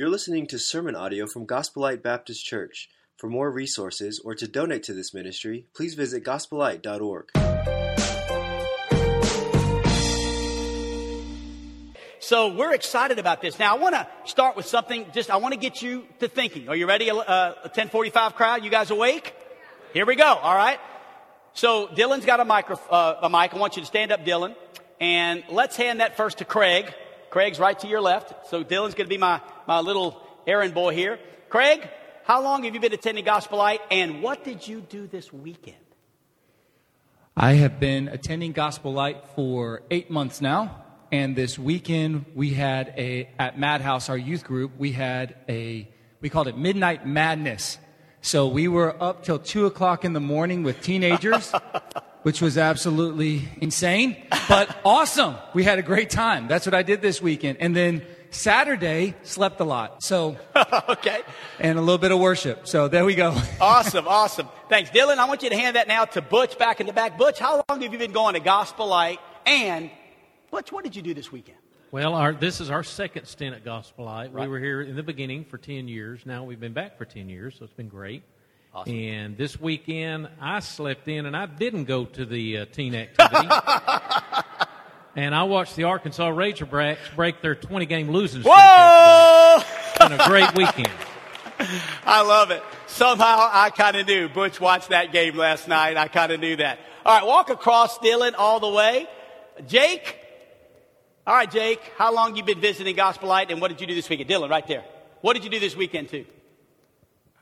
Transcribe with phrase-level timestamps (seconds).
[0.00, 2.88] You're listening to sermon audio from Gospel Light Baptist Church.
[3.18, 7.28] For more resources or to donate to this ministry, please visit gospelite.org.
[12.18, 13.58] So we're excited about this.
[13.58, 15.04] Now I want to start with something.
[15.12, 16.70] Just I want to get you to thinking.
[16.70, 17.10] Are you ready?
[17.10, 18.64] Uh, a 1045 crowd.
[18.64, 19.34] You guys awake?
[19.92, 20.24] Here we go.
[20.24, 20.80] All right.
[21.52, 23.52] So Dylan's got a micro, uh, a mic.
[23.52, 24.56] I want you to stand up, Dylan,
[24.98, 26.90] and let's hand that first to Craig.
[27.30, 28.48] Craig's right to your left.
[28.50, 31.18] So Dylan's going to be my, my little errand boy here.
[31.48, 31.88] Craig,
[32.24, 35.76] how long have you been attending Gospel Light and what did you do this weekend?
[37.36, 40.84] I have been attending Gospel Light for eight months now.
[41.12, 45.88] And this weekend we had a, at Madhouse, our youth group, we had a,
[46.20, 47.78] we called it Midnight Madness.
[48.22, 51.52] So we were up till two o'clock in the morning with teenagers.
[52.22, 54.16] which was absolutely insane,
[54.48, 55.36] but awesome.
[55.54, 56.48] We had a great time.
[56.48, 57.58] That's what I did this weekend.
[57.60, 60.02] And then Saturday, slept a lot.
[60.02, 60.36] So,
[60.88, 61.22] okay.
[61.58, 62.66] And a little bit of worship.
[62.68, 63.36] So there we go.
[63.60, 64.48] awesome, awesome.
[64.68, 64.90] Thanks.
[64.90, 67.18] Dylan, I want you to hand that now to Butch back in the back.
[67.18, 69.18] Butch, how long have you been going to Gospel Light?
[69.46, 69.90] And,
[70.50, 71.58] Butch, what did you do this weekend?
[71.90, 74.32] Well, our, this is our second stint at Gospel Light.
[74.32, 74.42] Right.
[74.42, 76.20] We were here in the beginning for 10 years.
[76.24, 78.22] Now we've been back for 10 years, so it's been great.
[78.72, 78.94] Awesome.
[78.94, 83.48] And this weekend, I slept in and I didn't go to the uh, teen activity.
[85.16, 88.54] and I watched the Arkansas Razorbacks break their 20 game losing streak.
[88.54, 89.58] Whoa!
[89.58, 90.92] It's been a great weekend.
[92.06, 92.62] I love it.
[92.86, 94.28] Somehow I kind of knew.
[94.28, 95.96] Butch watched that game last night.
[95.96, 96.78] I kind of knew that.
[97.04, 99.08] All right, walk across Dylan all the way.
[99.66, 100.16] Jake.
[101.26, 101.80] All right, Jake.
[101.98, 104.30] How long you been visiting Gospel Light and what did you do this weekend?
[104.30, 104.84] Dylan, right there.
[105.22, 106.24] What did you do this weekend too?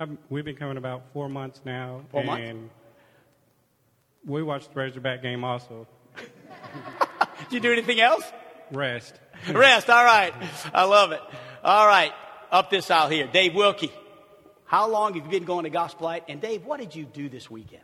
[0.01, 2.03] I've, we've been coming about four months now.
[2.11, 2.75] Four and months?
[4.25, 5.87] we watched the Razorback game also.
[6.17, 8.25] Did you do anything else?
[8.71, 9.19] Rest.
[9.51, 10.33] Rest, all right.
[10.73, 11.21] I love it.
[11.65, 12.13] All right,
[12.53, 13.27] up this aisle here.
[13.27, 13.93] Dave Wilkie.
[14.67, 16.25] How long have you been going to Gospel Light?
[16.29, 17.83] And Dave, what did you do this weekend?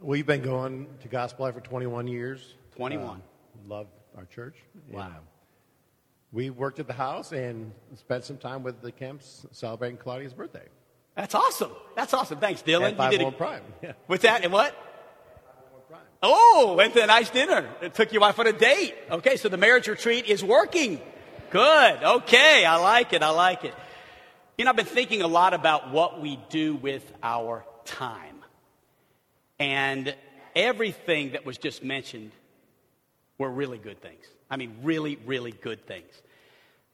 [0.00, 2.54] We've been going to Gospel Light for 21 years.
[2.76, 3.16] 21.
[3.16, 4.56] Uh, love our church.
[4.90, 5.06] Wow.
[5.06, 5.14] And,
[6.32, 10.66] we worked at the house and spent some time with the Kemps celebrating Claudia's birthday.
[11.14, 11.70] That's awesome.
[11.94, 12.38] That's awesome.
[12.38, 12.88] Thanks, Dylan.
[12.88, 13.62] And five you did a, Prime.
[13.82, 13.92] Yeah.
[14.06, 14.44] What's that?
[14.44, 14.74] And what?
[15.88, 16.00] Prime.
[16.22, 17.68] Oh, went to a nice dinner.
[17.82, 18.94] It took your wife on a date.
[19.10, 21.00] Okay, so the marriage retreat is working.
[21.50, 22.02] Good.
[22.02, 23.22] Okay, I like it.
[23.22, 23.74] I like it.
[24.58, 28.36] You know, I've been thinking a lot about what we do with our time.
[29.58, 30.14] And
[30.56, 32.32] everything that was just mentioned
[33.38, 34.24] were really good things.
[34.50, 36.10] I mean, really, really good things.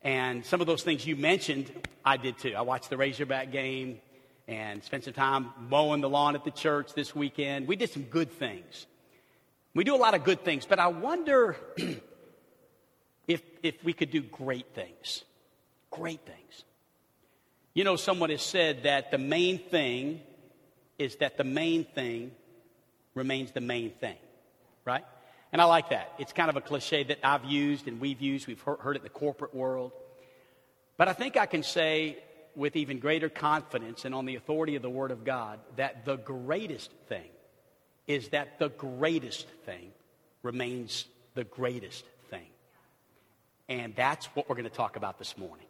[0.03, 1.71] And some of those things you mentioned,
[2.05, 2.55] I did too.
[2.57, 4.01] I watched the Razorback game
[4.51, 7.69] and spent some time mowing the lawn at the church this weekend.
[7.69, 8.87] We did some good things.
[9.75, 11.57] We do a lot of good things, but I wonder
[13.29, 15.23] if, if we could do great things.
[15.93, 16.65] Great things.
[17.75, 20.21] You know, someone has said that the main thing
[20.99, 22.33] is that the main thing
[23.15, 24.17] remains the main thing,
[24.85, 25.05] right?
[25.53, 26.13] And I like that.
[26.19, 28.49] It's kind of a cliche that I've used and we've used.
[28.49, 29.93] We've heard it in the corporate world.
[30.97, 32.19] But I think I can say
[32.57, 36.17] with even greater confidence and on the authority of the Word of God that the
[36.17, 37.29] greatest thing
[38.07, 39.93] is that the greatest thing
[40.43, 42.47] remains the greatest thing.
[43.69, 45.67] And that's what we're going to talk about this morning.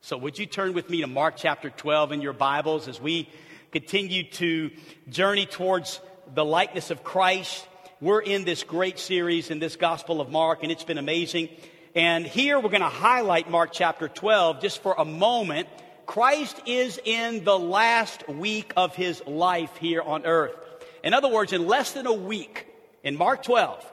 [0.00, 3.28] So, would you turn with me to Mark chapter 12 in your Bibles as we
[3.70, 4.70] continue to
[5.08, 6.00] journey towards
[6.34, 7.66] the likeness of Christ?
[8.00, 11.48] We're in this great series in this Gospel of Mark, and it's been amazing.
[11.94, 15.68] And here we're going to highlight Mark chapter 12 just for a moment
[16.06, 20.56] Christ is in the last week of his life here on earth.
[21.02, 22.66] In other words, in less than a week,
[23.02, 23.92] in Mark 12,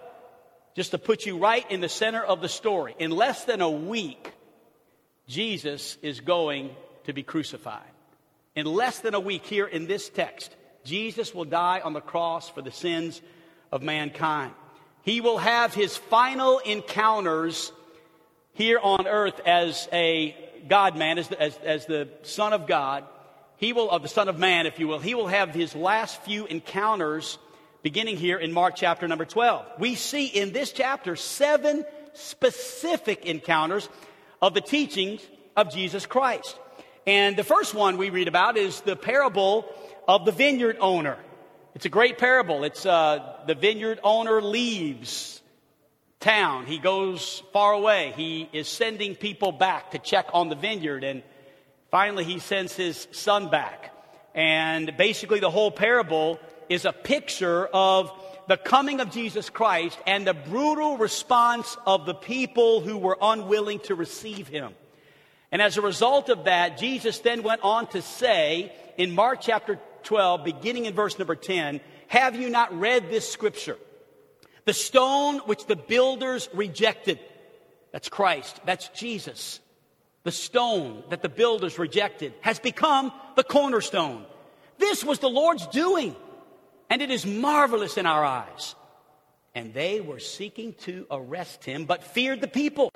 [0.76, 3.70] just to put you right in the center of the story, in less than a
[3.70, 4.32] week,
[5.28, 6.72] Jesus is going
[7.06, 7.82] to be crucified.
[8.56, 12.50] In less than a week, here in this text, Jesus will die on the cross
[12.50, 13.22] for the sins
[13.72, 14.54] of mankind.
[15.04, 17.72] He will have his final encounters
[18.54, 20.36] here on earth as a
[20.68, 23.06] God man, as the, as, as the Son of God,
[23.58, 26.22] he will, of the Son of Man, if you will, he will have his last
[26.24, 27.38] few encounters
[27.84, 29.66] beginning here in Mark chapter number 12.
[29.80, 33.88] We see in this chapter seven specific encounters
[34.42, 35.22] of the teachings
[35.56, 36.58] of Jesus Christ.
[37.06, 39.66] And the first one we read about is the parable
[40.08, 41.18] of the vineyard owner.
[41.74, 42.64] It's a great parable.
[42.64, 45.42] It's uh, the vineyard owner leaves
[46.22, 46.66] town.
[46.66, 48.14] He goes far away.
[48.16, 51.04] He is sending people back to check on the vineyard.
[51.04, 51.24] And
[51.90, 53.94] finally, he sends his son back.
[54.34, 56.40] And basically, the whole parable
[56.70, 58.12] is a picture of
[58.48, 63.80] the coming of Jesus Christ and the brutal response of the people who were unwilling
[63.82, 64.74] to receive him.
[65.52, 69.80] And as a result of that, Jesus then went on to say in Mark chapter
[70.04, 73.78] 12, beginning in verse number 10, Have you not read this scripture?
[74.66, 77.20] The stone which the builders rejected,
[77.92, 79.60] that's Christ, that's Jesus.
[80.24, 84.26] The stone that the builders rejected has become the cornerstone.
[84.78, 86.16] This was the Lord's doing,
[86.90, 88.76] and it is marvelous in our eyes.
[89.56, 92.92] And they were seeking to arrest him, but feared the people,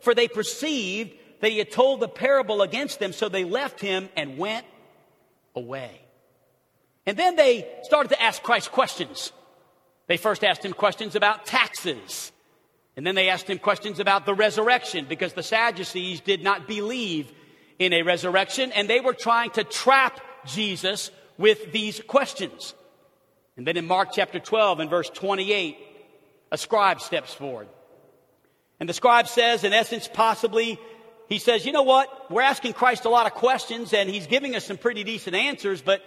[0.00, 4.08] for they perceived that he had told the parable against them, so they left him
[4.16, 4.66] and went
[5.54, 6.00] away.
[7.06, 9.32] And then they started to ask Christ questions.
[10.06, 12.32] They first asked him questions about taxes.
[12.96, 17.32] And then they asked him questions about the resurrection because the Sadducees did not believe
[17.78, 22.74] in a resurrection and they were trying to trap Jesus with these questions.
[23.56, 25.76] And then in Mark chapter 12 and verse 28,
[26.52, 27.68] a scribe steps forward.
[28.78, 30.78] And the scribe says, in essence, possibly
[31.28, 32.30] he says, you know what?
[32.30, 35.82] We're asking Christ a lot of questions and he's giving us some pretty decent answers,
[35.82, 36.00] but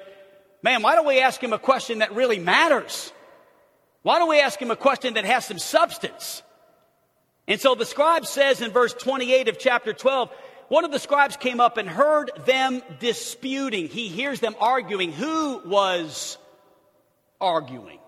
[0.61, 3.11] man, why don't we ask him a question that really matters?
[4.03, 6.43] Why don't we ask him a question that has some substance?
[7.47, 10.29] And so the scribe says in verse 28 of chapter 12,
[10.67, 13.87] one of the scribes came up and heard them disputing.
[13.87, 15.13] He hears them arguing.
[15.13, 16.37] Who was
[17.39, 17.99] arguing?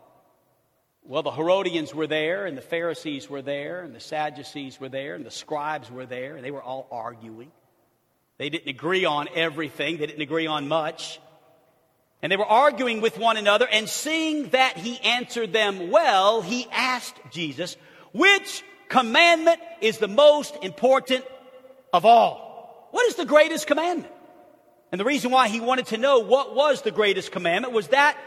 [1.03, 5.15] Well, the Herodians were there, and the Pharisees were there, and the Sadducees were there,
[5.15, 7.51] and the scribes were there, and they were all arguing.
[8.37, 11.19] They didn't agree on everything, they didn't agree on much.
[12.21, 16.67] And they were arguing with one another, and seeing that he answered them well, he
[16.71, 17.77] asked Jesus,
[18.11, 21.23] Which commandment is the most important
[21.93, 22.89] of all?
[22.91, 24.11] What is the greatest commandment?
[24.91, 28.17] And the reason why he wanted to know what was the greatest commandment was that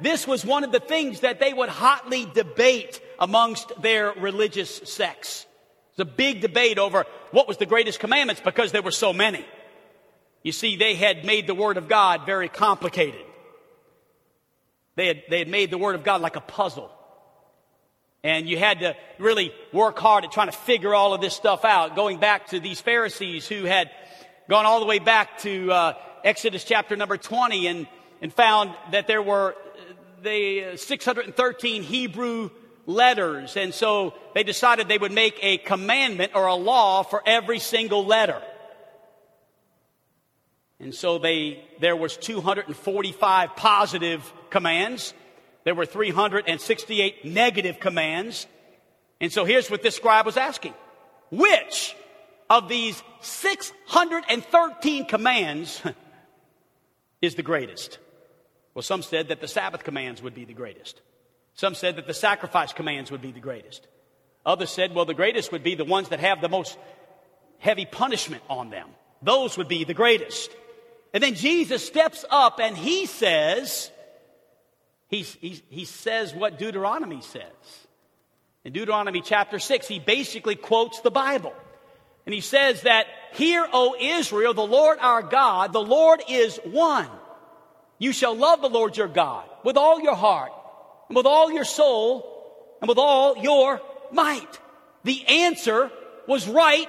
[0.00, 5.46] this was one of the things that they would hotly debate amongst their religious sects.
[5.90, 9.44] It's a big debate over what was the greatest commandments because there were so many.
[10.42, 13.24] You see, they had made the Word of God very complicated.
[14.96, 16.90] They had, they had made the Word of God like a puzzle.
[18.22, 21.64] And you had to really work hard at trying to figure all of this stuff
[21.64, 23.90] out, going back to these Pharisees who had
[24.48, 25.92] gone all the way back to uh,
[26.22, 27.86] Exodus chapter number 20 and,
[28.20, 29.54] and found that there were
[30.22, 32.50] the 613 Hebrew
[32.86, 33.56] letters.
[33.56, 38.04] And so they decided they would make a commandment or a law for every single
[38.04, 38.42] letter.
[40.80, 45.12] And so they, there was 245 positive commands.
[45.64, 48.46] There were 368 negative commands.
[49.20, 50.74] And so here's what this scribe was asking.
[51.30, 51.94] Which
[52.48, 55.82] of these 613 commands
[57.22, 57.98] is the greatest?
[58.74, 61.02] Well, some said that the Sabbath commands would be the greatest.
[61.54, 63.86] Some said that the sacrifice commands would be the greatest.
[64.46, 66.78] Others said, well, the greatest would be the ones that have the most
[67.58, 68.88] heavy punishment on them.
[69.20, 70.50] Those would be the greatest.
[71.12, 73.90] And then Jesus steps up and he says,
[75.08, 77.42] he, he, he says what Deuteronomy says.
[78.64, 81.52] In Deuteronomy chapter 6, he basically quotes the Bible.
[82.26, 87.08] And he says that, Hear, O Israel, the Lord our God, the Lord is one.
[87.98, 90.52] You shall love the Lord your God with all your heart,
[91.08, 93.80] and with all your soul, and with all your
[94.12, 94.58] might.
[95.04, 95.90] The answer
[96.26, 96.88] was right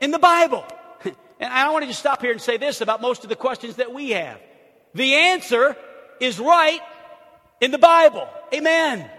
[0.00, 0.64] in the Bible.
[1.40, 3.76] And I want to just stop here and say this about most of the questions
[3.76, 4.38] that we have.
[4.94, 5.76] The answer
[6.20, 6.80] is right
[7.60, 8.28] in the Bible.
[8.52, 9.10] Amen.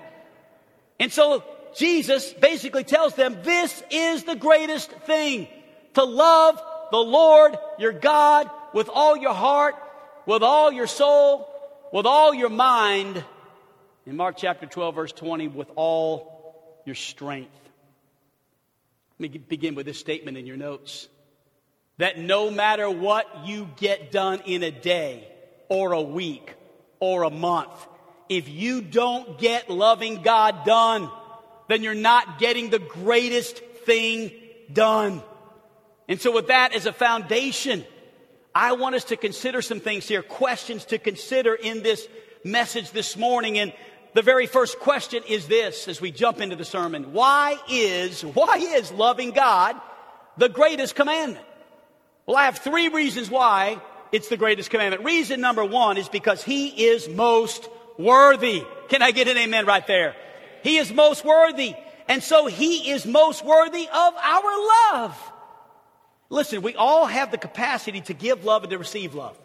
[0.99, 1.43] And so
[1.75, 5.47] Jesus basically tells them this is the greatest thing
[5.95, 9.75] to love the Lord your God with all your heart,
[10.25, 11.49] with all your soul,
[11.91, 13.23] with all your mind.
[14.05, 17.57] In Mark chapter 12, verse 20, with all your strength.
[19.19, 21.09] Let me begin with this statement in your notes
[21.97, 25.27] that no matter what you get done in a day
[25.69, 26.53] or a week
[26.99, 27.71] or a month,
[28.29, 31.09] if you don't get loving God done,
[31.67, 34.31] then you're not getting the greatest thing
[34.71, 35.21] done.
[36.07, 37.85] And so with that as a foundation,
[38.53, 42.07] I want us to consider some things here, questions to consider in this
[42.43, 43.57] message this morning.
[43.57, 43.73] And
[44.13, 47.13] the very first question is this as we jump into the sermon.
[47.13, 49.75] Why is, why is loving God
[50.37, 51.45] the greatest commandment?
[52.25, 53.79] Well, I have three reasons why
[54.11, 55.03] it's the greatest commandment.
[55.03, 57.67] Reason number one is because He is most
[57.97, 58.63] worthy.
[58.89, 60.15] Can I get an amen right there?
[60.63, 61.75] He is most worthy.
[62.07, 65.31] And so He is most worthy of our love.
[66.29, 69.37] Listen, we all have the capacity to give love and to receive love.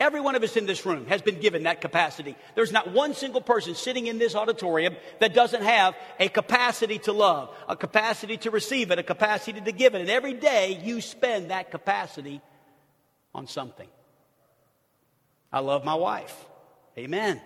[0.00, 2.36] Every one of us in this room has been given that capacity.
[2.54, 7.12] There's not one single person sitting in this auditorium that doesn't have a capacity to
[7.12, 10.00] love, a capacity to receive it, a capacity to give it.
[10.00, 12.40] And every day you spend that capacity
[13.34, 13.88] on something.
[15.52, 16.46] I love my wife.
[16.96, 17.40] Amen.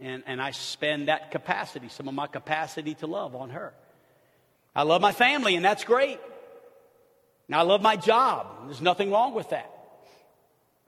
[0.00, 3.72] And, and I spend that capacity, some of my capacity to love on her.
[4.74, 6.18] I love my family, and that's great.
[7.48, 8.66] Now, I love my job.
[8.66, 9.70] There's nothing wrong with that.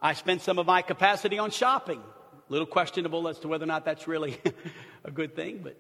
[0.01, 2.01] I spent some of my capacity on shopping.
[2.01, 4.39] A little questionable as to whether or not that's really
[5.05, 5.77] a good thing, but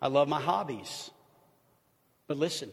[0.00, 1.10] I love my hobbies.
[2.28, 2.70] But listen,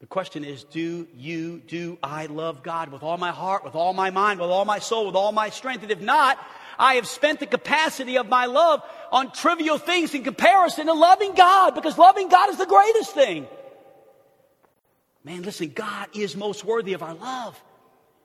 [0.00, 3.92] the question is do you, do I love God with all my heart, with all
[3.92, 5.82] my mind, with all my soul, with all my strength?
[5.82, 6.38] And if not,
[6.78, 11.34] I have spent the capacity of my love on trivial things in comparison to loving
[11.34, 13.46] God because loving God is the greatest thing.
[15.24, 17.60] Man, listen, God is most worthy of our love.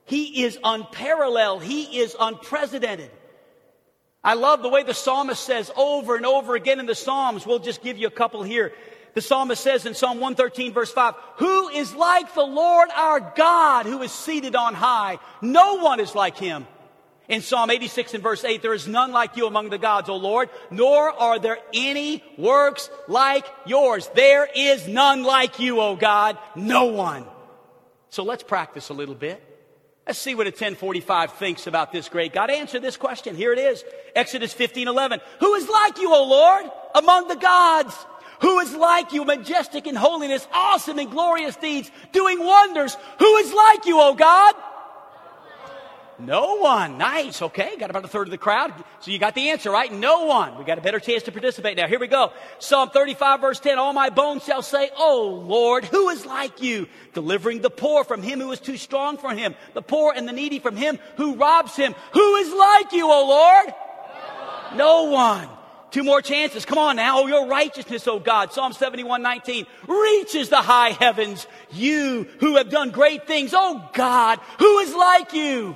[0.10, 1.62] He is unparalleled.
[1.62, 3.12] He is unprecedented.
[4.24, 7.46] I love the way the psalmist says over and over again in the Psalms.
[7.46, 8.74] We'll just give you a couple here.
[9.14, 13.86] The psalmist says in Psalm 113, verse 5, Who is like the Lord our God
[13.86, 15.20] who is seated on high?
[15.44, 16.66] No one is like him.
[17.28, 20.16] In Psalm 86 and verse 8, there is none like you among the gods, O
[20.16, 24.10] Lord, nor are there any works like yours.
[24.16, 27.28] There is none like you, O God, no one.
[28.10, 29.46] So let's practice a little bit.
[30.10, 32.50] Let's see what a 1045 thinks about this great God.
[32.50, 33.36] Answer this question.
[33.36, 33.84] Here it is.
[34.16, 35.20] Exodus 15, 11.
[35.40, 37.96] Who is like you, O Lord, among the gods?
[38.42, 42.98] Who is like you, majestic in holiness, awesome in glorious deeds, doing wonders?
[43.20, 44.56] Who is like you, O God?
[46.20, 46.98] No one.
[46.98, 47.42] Nice.
[47.42, 47.78] Okay.
[47.78, 48.74] Got about a third of the crowd.
[49.00, 49.92] So you got the answer, right?
[49.92, 50.58] No one.
[50.58, 51.88] We got a better chance to participate now.
[51.88, 52.34] Here we go.
[52.60, 53.80] Psalm 35 verse 10.
[53.80, 56.88] All my bones shall say, Oh Lord, who is like you?
[57.14, 59.56] Delivering the poor from him who is too strong for him.
[59.74, 61.96] The poor and the needy from him who robs him.
[62.12, 63.74] Who is like you, O Lord?
[64.76, 65.48] No one.
[65.48, 65.60] No one.
[65.92, 66.66] Two more chances.
[66.66, 67.22] Come on now.
[67.22, 68.54] Oh, your righteousness, oh God.
[68.54, 71.48] Psalm 71, 19 reaches the high heavens.
[71.72, 73.54] You who have done great things.
[73.56, 75.76] Oh God, who is like you?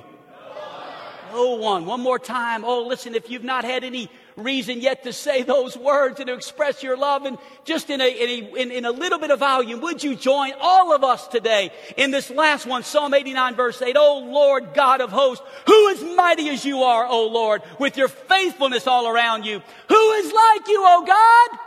[1.34, 1.84] No one.
[1.84, 2.64] One more time.
[2.64, 6.34] Oh, listen, if you've not had any reason yet to say those words and to
[6.34, 9.40] express your love and just in a, in a, in, in a little bit of
[9.40, 13.82] volume, would you join all of us today in this last one, Psalm 89 verse
[13.82, 17.96] 8, Oh Lord God of hosts, who is mighty as you are, O Lord, with
[17.96, 19.60] your faithfulness all around you.
[19.88, 21.58] Who is like you, O God?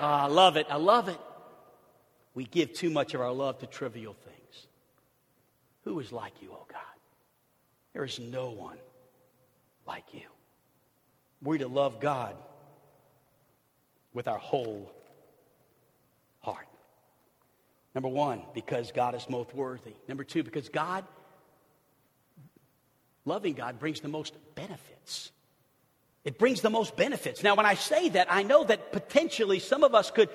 [0.00, 0.66] Oh, I love it.
[0.68, 1.18] I love it.
[2.34, 4.66] We give too much of our love to trivial things.
[5.84, 6.93] Who is like you, O God?
[7.94, 8.76] There is no one
[9.86, 10.22] like you.
[11.42, 12.34] We're to love God
[14.12, 14.92] with our whole
[16.40, 16.66] heart.
[17.94, 19.94] Number one, because God is most worthy.
[20.08, 21.04] Number two, because God,
[23.24, 25.30] loving God, brings the most benefits.
[26.24, 27.42] It brings the most benefits.
[27.42, 30.30] Now, when I say that, I know that potentially some of us could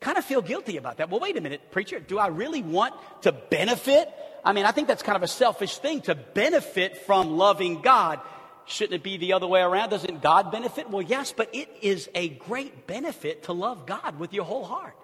[0.00, 1.10] kind of feel guilty about that.
[1.10, 4.08] Well, wait a minute, preacher, do I really want to benefit?
[4.44, 8.20] I mean, I think that's kind of a selfish thing to benefit from loving God.
[8.66, 9.90] Shouldn't it be the other way around?
[9.90, 10.88] Doesn't God benefit?
[10.88, 14.96] Well, yes, but it is a great benefit to love God with your whole heart.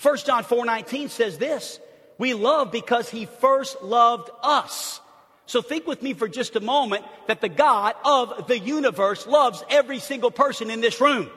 [0.00, 1.78] 1 John 4:19 says this,
[2.18, 5.00] we love because he first loved us.
[5.46, 9.62] So think with me for just a moment that the God of the universe loves
[9.68, 11.28] every single person in this room.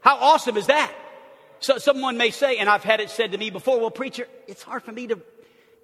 [0.00, 0.92] How awesome is that?
[1.60, 4.62] So someone may say, and I've had it said to me before, well, preacher, it's
[4.62, 5.20] hard for me to,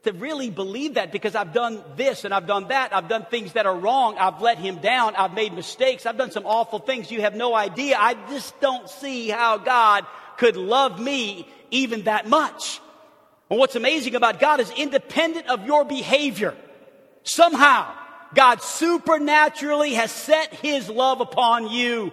[0.04, 2.94] to really believe that because I've done this and I've done that.
[2.94, 4.16] I've done things that are wrong.
[4.18, 5.14] I've let him down.
[5.16, 6.06] I've made mistakes.
[6.06, 7.10] I've done some awful things.
[7.10, 7.96] You have no idea.
[7.98, 10.06] I just don't see how God
[10.38, 12.80] could love me even that much.
[13.50, 16.56] And what's amazing about God is independent of your behavior.
[17.22, 17.92] Somehow,
[18.34, 22.12] God supernaturally has set his love upon you.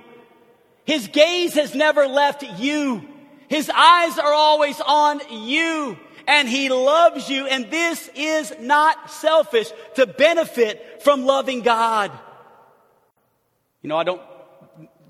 [0.84, 3.08] His gaze has never left you.
[3.48, 5.98] His eyes are always on you
[6.28, 7.48] and he loves you.
[7.48, 12.12] And this is not selfish to benefit from loving God.
[13.82, 14.22] You know, I don't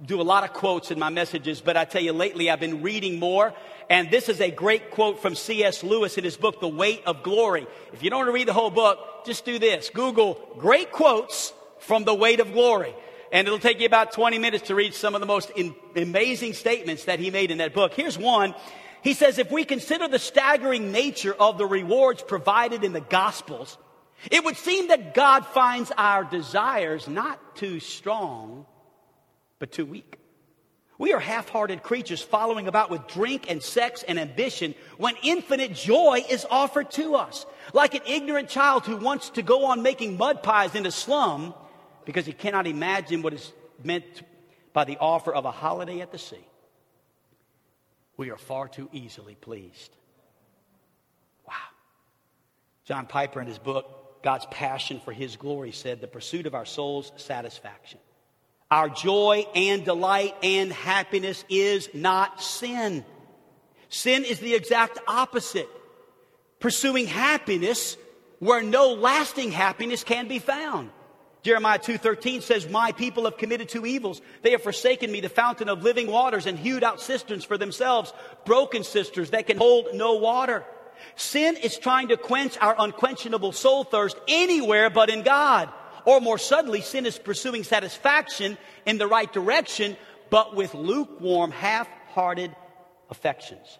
[0.05, 2.81] do a lot of quotes in my messages, but I tell you lately I've been
[2.81, 3.53] reading more.
[3.89, 5.83] And this is a great quote from C.S.
[5.83, 7.67] Lewis in his book, The Weight of Glory.
[7.93, 9.89] If you don't want to read the whole book, just do this.
[9.89, 12.95] Google great quotes from The Weight of Glory.
[13.33, 16.53] And it'll take you about 20 minutes to read some of the most in, amazing
[16.53, 17.95] statements that he made in that book.
[17.95, 18.53] Here's one.
[19.01, 23.79] He says, if we consider the staggering nature of the rewards provided in the Gospels,
[24.29, 28.67] it would seem that God finds our desires not too strong,
[29.57, 30.19] but too weak.
[30.99, 35.73] We are half hearted creatures following about with drink and sex and ambition when infinite
[35.73, 37.47] joy is offered to us.
[37.73, 41.55] Like an ignorant child who wants to go on making mud pies in a slum
[42.05, 43.51] because he cannot imagine what is
[43.83, 44.03] meant
[44.73, 46.45] by the offer of a holiday at the sea.
[48.17, 49.95] We are far too easily pleased.
[51.47, 51.53] Wow.
[52.85, 56.65] John Piper, in his book, God's Passion for His Glory, said, The pursuit of our
[56.65, 57.99] soul's satisfaction.
[58.71, 63.05] Our joy and delight and happiness is not sin.
[63.89, 65.69] Sin is the exact opposite.
[66.59, 67.97] Pursuing happiness
[68.39, 70.89] where no lasting happiness can be found.
[71.43, 74.21] Jeremiah 2:13 says, "My people have committed two evils.
[74.41, 78.13] They have forsaken me, the fountain of living waters, and hewed out cisterns for themselves,
[78.45, 80.65] broken cisterns that can hold no water."
[81.17, 85.71] Sin is trying to quench our unquenchable soul thirst anywhere but in God.
[86.05, 89.97] Or more subtly, sin is pursuing satisfaction in the right direction,
[90.29, 92.55] but with lukewarm, half-hearted
[93.09, 93.79] affections.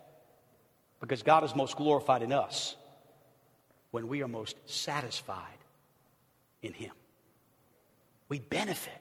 [0.99, 2.75] Because God is most glorified in us
[3.91, 5.59] when we are most satisfied
[6.61, 6.91] in Him.
[8.29, 8.93] We benefit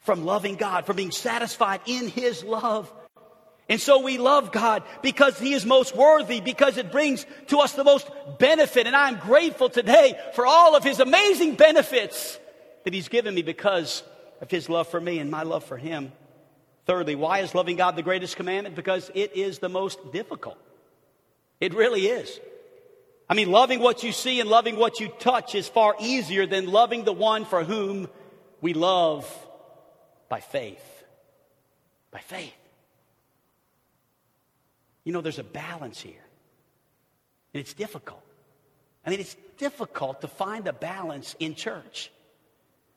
[0.00, 2.92] from loving God, from being satisfied in His love.
[3.68, 7.72] And so we love God because He is most worthy, because it brings to us
[7.72, 8.86] the most benefit.
[8.86, 12.38] And I'm grateful today for all of His amazing benefits
[12.84, 14.02] that He's given me because
[14.40, 16.12] of His love for me and my love for Him.
[16.86, 18.76] Thirdly, why is loving God the greatest commandment?
[18.76, 20.58] Because it is the most difficult.
[21.60, 22.38] It really is.
[23.28, 26.66] I mean, loving what you see and loving what you touch is far easier than
[26.70, 28.08] loving the one for whom
[28.60, 29.26] we love
[30.28, 31.04] by faith.
[32.10, 32.52] By faith.
[35.04, 36.24] You know, there's a balance here.
[37.52, 38.22] And it's difficult.
[39.06, 42.10] I mean, it's difficult to find a balance in church.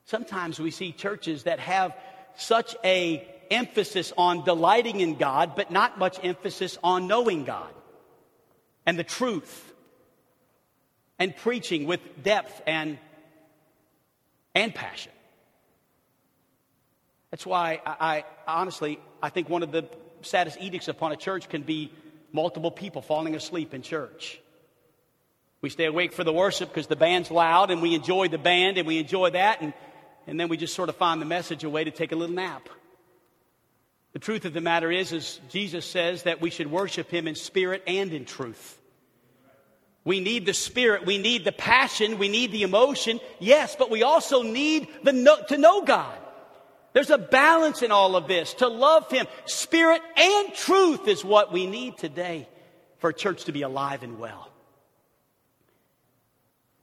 [0.05, 1.96] Sometimes we see churches that have
[2.36, 7.74] such a emphasis on delighting in God, but not much emphasis on knowing God
[8.86, 9.67] and the truth
[11.20, 12.98] and preaching with depth and,
[14.54, 15.12] and passion.
[17.32, 19.86] That's why I, I, honestly, I think one of the
[20.22, 21.92] saddest edicts upon a church can be
[22.32, 24.40] multiple people falling asleep in church.
[25.62, 28.78] We stay awake for the worship because the band's loud and we enjoy the band
[28.78, 29.74] and we enjoy that and,
[30.28, 32.36] and then we just sort of find the message a way to take a little
[32.36, 32.70] nap.
[34.14, 37.36] The truth of the matter is, is Jesus says that we should worship him in
[37.36, 38.80] spirit and in truth.
[40.07, 41.05] We need the spirit.
[41.05, 42.17] We need the passion.
[42.17, 43.20] We need the emotion.
[43.39, 46.17] Yes, but we also need the know, to know God.
[46.93, 48.53] There's a balance in all of this.
[48.53, 52.48] To love Him, spirit and truth is what we need today
[53.00, 54.50] for a church to be alive and well.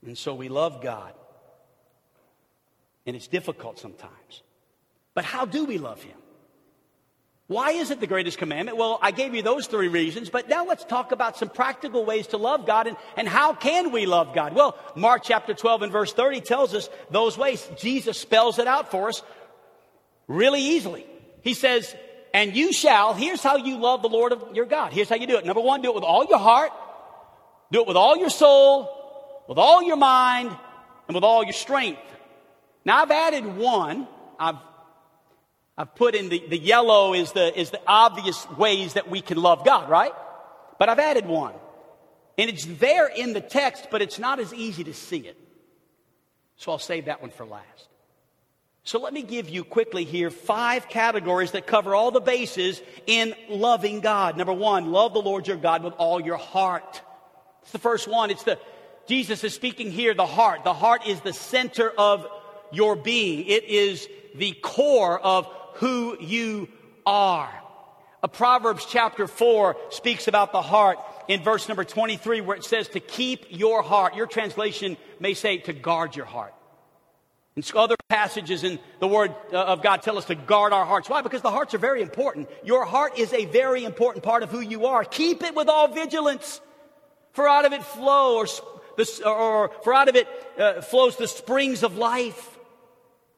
[0.05, 1.11] And so we love God.
[3.07, 4.43] And it's difficult sometimes.
[5.15, 6.17] But how do we love Him?
[7.47, 8.77] Why is it the greatest commandment?
[8.77, 12.27] Well, I gave you those three reasons, but now let's talk about some practical ways
[12.27, 14.55] to love God and, and how can we love God?
[14.55, 17.67] Well, Mark chapter 12 and verse 30 tells us those ways.
[17.77, 19.21] Jesus spells it out for us
[20.27, 21.05] really easily.
[21.43, 21.95] He says,
[22.33, 24.91] and you shall, here's how you love the Lord of your God.
[24.91, 25.45] Here's how you do it.
[25.45, 26.71] Number one, do it with all your heart,
[27.71, 28.89] do it with all your soul,
[29.47, 30.49] with all your mind,
[31.07, 32.01] and with all your strength.
[32.83, 34.07] Now I've added one.
[34.39, 34.57] I've
[35.77, 39.37] I've put in the, the yellow is the, is the obvious ways that we can
[39.37, 40.13] love God, right?
[40.79, 41.53] But I've added one.
[42.37, 45.37] And it's there in the text, but it's not as easy to see it.
[46.57, 47.89] So I'll save that one for last.
[48.83, 53.33] So let me give you quickly here five categories that cover all the bases in
[53.49, 54.37] loving God.
[54.37, 57.01] Number one, love the Lord your God with all your heart.
[57.63, 58.29] It's the first one.
[58.29, 58.59] It's the,
[59.07, 60.63] Jesus is speaking here, the heart.
[60.63, 62.27] The heart is the center of
[62.71, 63.47] your being.
[63.47, 66.69] It is the core of who you
[67.05, 67.51] are.
[68.23, 72.87] A Proverbs chapter 4 speaks about the heart in verse number 23 where it says
[72.89, 74.15] to keep your heart.
[74.15, 76.53] Your translation may say to guard your heart.
[77.55, 81.07] And other passages in the Word uh, of God tell us to guard our hearts.
[81.07, 81.21] Why?
[81.21, 82.49] Because the hearts are very important.
[82.63, 85.05] Your heart is a very important part of who you are.
[85.05, 86.59] Keep it with all vigilance,
[87.31, 88.47] for out of it flow, or,
[89.25, 92.57] or for out of it uh, flows the springs of life.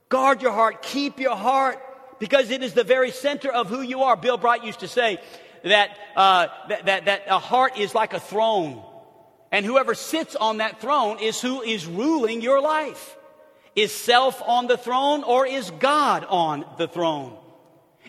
[0.09, 0.81] Guard your heart.
[0.81, 1.79] Keep your heart
[2.19, 4.15] because it is the very center of who you are.
[4.15, 5.19] Bill Bright used to say
[5.63, 8.83] that, uh, that, that, that a heart is like a throne.
[9.51, 13.15] And whoever sits on that throne is who is ruling your life.
[13.75, 17.37] Is self on the throne or is God on the throne?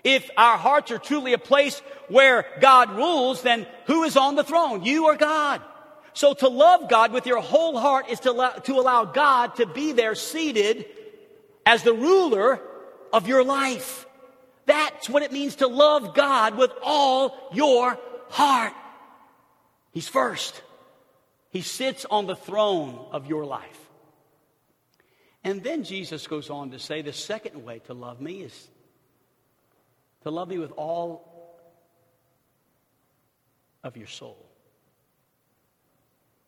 [0.03, 4.45] If our hearts are truly a place where God rules, then who is on the
[4.45, 4.85] throne?
[4.85, 5.61] You or God?
[6.15, 9.93] So to love God with your whole heart is to to allow God to be
[9.93, 10.87] there seated
[11.67, 12.61] as the ruler
[13.13, 14.07] of your life.
[14.67, 18.75] That's what it means to love God with all your heart.
[19.93, 20.63] He's first.
[21.51, 23.89] He sits on the throne of your life.
[25.43, 28.69] And then Jesus goes on to say the second way to love me is
[30.23, 31.59] to love me with all
[33.83, 34.45] of your soul.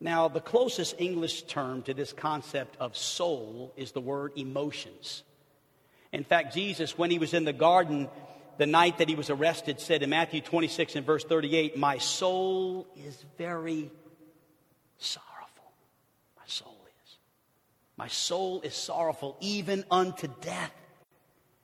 [0.01, 5.23] Now, the closest English term to this concept of soul is the word emotions.
[6.12, 8.09] In fact, Jesus, when he was in the garden
[8.59, 12.87] the night that he was arrested, said in Matthew 26 and verse 38, My soul
[12.96, 13.90] is very
[14.99, 15.73] sorrowful.
[16.37, 17.18] My soul is.
[17.96, 20.73] My soul is sorrowful, even unto death.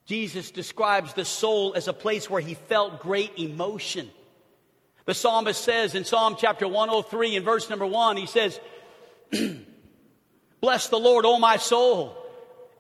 [0.07, 4.09] Jesus describes the soul as a place where he felt great emotion.
[5.05, 8.59] The psalmist says in Psalm chapter 103 in verse number 1, he says,
[10.61, 12.17] Bless the Lord, O my soul,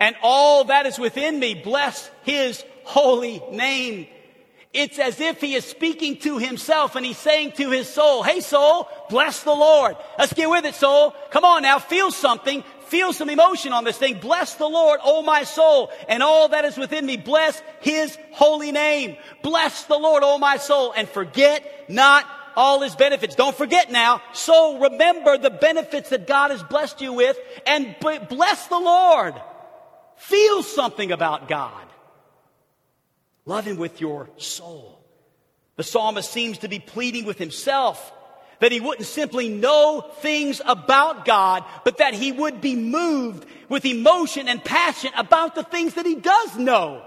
[0.01, 4.07] and all that is within me, bless his holy name.
[4.73, 8.41] It's as if he is speaking to himself and he's saying to his soul, Hey
[8.41, 9.97] soul, bless the Lord.
[10.19, 11.15] Let's get with it, soul.
[11.31, 12.63] Come on now, feel something.
[12.87, 14.21] Feel some emotion on this thing.
[14.21, 17.17] Bless the Lord, O my soul, and all that is within me.
[17.17, 19.17] Bless his holy name.
[19.43, 23.35] Bless the Lord, O my soul, and forget not all his benefits.
[23.35, 24.23] Don't forget now.
[24.35, 29.35] So remember the benefits that God has blessed you with and bless the Lord.
[30.17, 31.87] Feel something about God.
[33.45, 35.05] Love him with your soul.
[35.77, 38.13] The psalmist seems to be pleading with himself
[38.61, 43.85] that he wouldn't simply know things about God, but that he would be moved with
[43.85, 47.07] emotion and passion about the things that he does know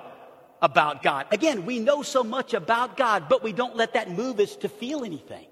[0.62, 1.26] about God.
[1.32, 4.69] Again, we know so much about God, but we don't let that move us to
[4.69, 5.48] feel anything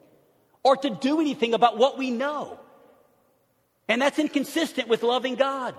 [0.63, 2.59] or to do anything about what we know.
[3.87, 5.75] And that's inconsistent with loving God.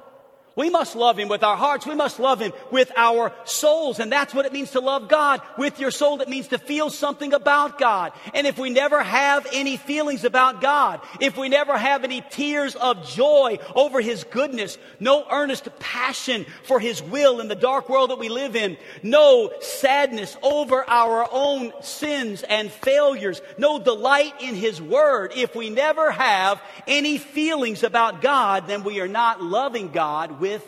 [0.58, 1.86] We must love Him with our hearts.
[1.86, 4.00] We must love Him with our souls.
[4.00, 6.20] And that's what it means to love God with your soul.
[6.20, 8.12] It means to feel something about God.
[8.34, 12.74] And if we never have any feelings about God, if we never have any tears
[12.74, 18.10] of joy over His goodness, no earnest passion for His will in the dark world
[18.10, 24.56] that we live in, no sadness over our own sins and failures, no delight in
[24.56, 29.90] His Word, if we never have any feelings about God, then we are not loving
[29.92, 30.66] God with with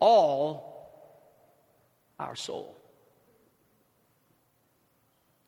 [0.00, 0.90] all
[2.18, 2.76] our soul.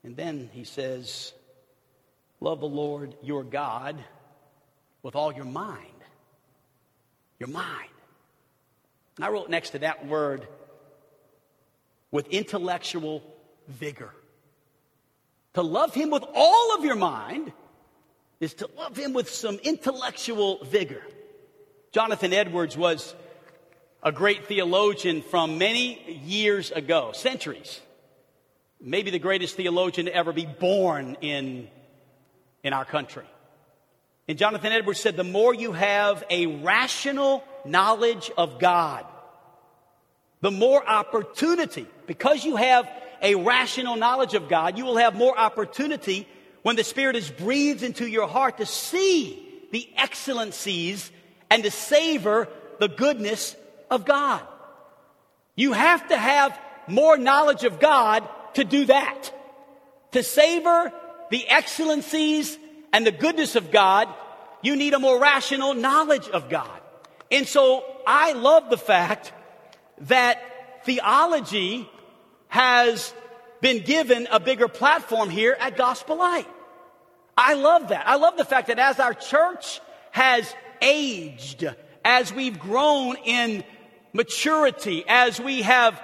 [0.05, 1.33] And then he says,
[2.41, 3.97] Love the Lord your God
[5.03, 6.01] with all your mind.
[7.41, 7.91] Your mind.
[9.17, 10.47] And I wrote next to that word,
[12.13, 13.25] with intellectual
[13.67, 14.15] vigor.
[15.55, 17.53] To love him with all of your mind
[18.39, 21.03] is to love him with some intellectual vigor.
[21.91, 23.17] Jonathan Edwards was
[24.03, 27.81] a great theologian from many years ago, centuries.
[28.81, 31.69] Maybe the greatest theologian to ever be born in,
[32.63, 33.25] in our country.
[34.29, 39.05] And Jonathan Edwards said, the more you have a rational knowledge of God,
[40.43, 42.89] the more opportunity, because you have
[43.21, 46.29] a rational knowledge of God, you will have more opportunity
[46.63, 51.11] when the Spirit is breathed into your heart to see the excellencies
[51.51, 52.47] and to savor
[52.79, 53.57] the goodness
[53.91, 54.43] of God.
[55.57, 59.33] You have to have more knowledge of God to do that.
[60.13, 60.93] To savor
[61.31, 62.59] the excellencies
[62.93, 64.09] and the goodness of God,
[64.63, 66.81] you need a more rational knowledge of God.
[67.31, 69.33] And so I love the fact
[70.03, 71.89] that theology
[72.49, 73.13] has
[73.61, 76.49] been given a bigger platform here at Gospel Light.
[77.37, 78.07] I love that.
[78.09, 81.69] I love the fact that as our church has aged,
[82.05, 83.65] as we've grown in
[84.13, 86.01] maturity as we have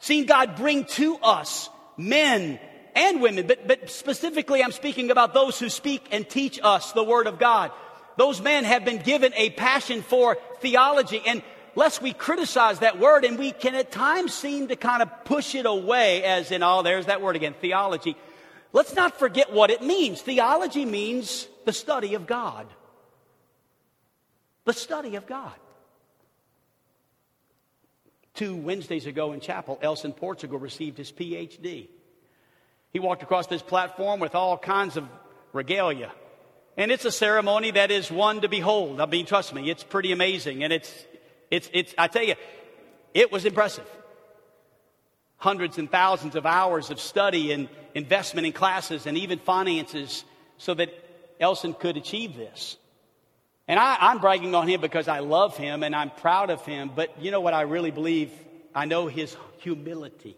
[0.00, 2.58] seen God bring to us men
[2.94, 7.04] and women, but, but specifically I'm speaking about those who speak and teach us the
[7.04, 7.70] Word of God.
[8.16, 11.42] Those men have been given a passion for theology and
[11.74, 15.54] lest we criticize that word and we can at times seem to kind of push
[15.54, 18.16] it away as in, oh, there's that word again, theology.
[18.72, 20.20] Let's not forget what it means.
[20.20, 22.66] Theology means the study of God.
[24.64, 25.54] The study of God
[28.40, 31.88] two Wednesdays ago in chapel, Elson Portugal received his PhD.
[32.90, 35.06] He walked across this platform with all kinds of
[35.52, 36.10] regalia.
[36.78, 38.98] And it's a ceremony that is one to behold.
[38.98, 40.64] I mean, trust me, it's pretty amazing.
[40.64, 40.90] And it's,
[41.50, 42.34] it's, it's, I tell you,
[43.12, 43.86] it was impressive.
[45.36, 50.24] Hundreds and thousands of hours of study and investment in classes and even finances
[50.56, 50.88] so that
[51.40, 52.78] Elson could achieve this.
[53.70, 56.90] And I, am bragging on him because I love him and I'm proud of him.
[56.92, 58.32] But you know what I really believe?
[58.74, 60.36] I know his humility.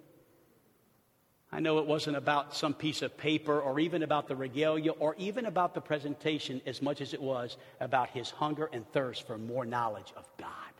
[1.51, 5.15] I know it wasn't about some piece of paper or even about the regalia or
[5.17, 9.39] even about the presentation as much as it was about his hunger and thirst for
[9.39, 10.72] more knowledge of God.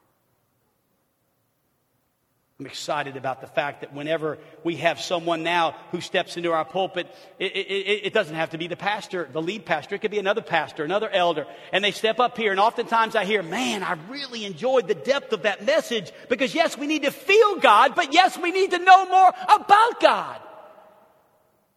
[2.63, 6.65] I'm excited about the fact that whenever we have someone now who steps into our
[6.65, 9.97] pulpit, it, it, it, doesn't have to be the pastor, the lead pastor.
[9.97, 11.49] It could be another pastor, another elder.
[11.73, 15.33] And they step up here, and oftentimes I hear, man, I really enjoyed the depth
[15.33, 18.79] of that message because, yes, we need to feel God, but yes, we need to
[18.79, 20.41] know more about God.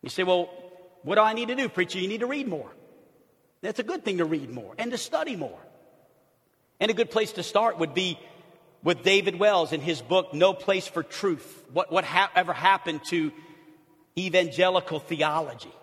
[0.04, 0.52] You say, well,
[1.02, 1.98] what do I need to do, preacher?
[1.98, 2.72] You need to read more.
[3.64, 5.60] That's a good thing to read more and to study more.
[6.80, 8.20] And a good place to start would be
[8.86, 11.64] with David Wells in his book, No Place for Truth.
[11.74, 13.34] What, what ha- ever happened to
[14.16, 15.74] evangelical theology?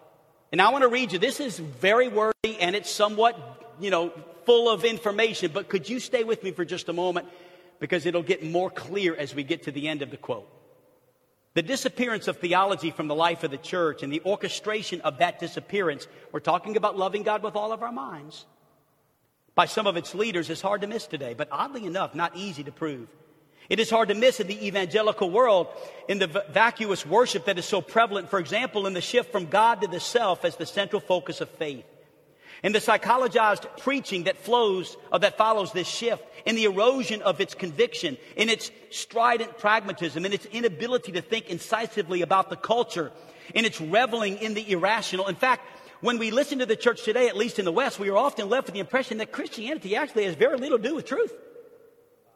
[0.53, 1.19] And I want to read you.
[1.19, 4.13] This is very wordy and it's somewhat, you know,
[4.47, 7.27] full of information, but could you stay with me for just a moment?
[7.81, 10.49] Because it'll get more clear as we get to the end of the quote.
[11.55, 15.41] The disappearance of theology from the life of the church and the orchestration of that
[15.41, 18.47] disappearance, we're talking about loving God with all of our minds,
[19.55, 22.65] by some of its leaders is hard to miss today, but oddly enough, not easy
[22.65, 23.09] to prove.
[23.69, 25.69] It is hard to miss in the evangelical world
[26.09, 29.81] in the vacuous worship that is so prevalent, for example, in the shift from God
[29.83, 31.85] to the self as the central focus of faith.
[32.63, 37.41] In the psychologized preaching that flows, or that follows this shift, in the erosion of
[37.41, 43.11] its conviction, in its strident pragmatism, in its inability to think incisively about the culture,
[43.55, 45.27] in its reveling in the irrational.
[45.27, 45.67] In fact,
[46.03, 48.51] when we listen to the church today, at least in the West, we are often
[48.51, 51.33] left with the impression that Christianity actually has very little to do with truth.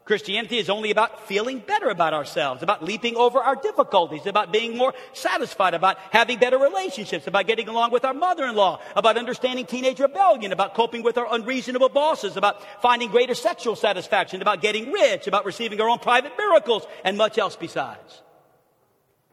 [0.05, 4.77] Christianity is only about feeling better about ourselves, about leaping over our difficulties, about being
[4.77, 9.99] more satisfied, about having better relationships, about getting along with our mother-in-law, about understanding teenage
[9.99, 15.27] rebellion, about coping with our unreasonable bosses, about finding greater sexual satisfaction, about getting rich,
[15.27, 18.23] about receiving our own private miracles, and much else besides.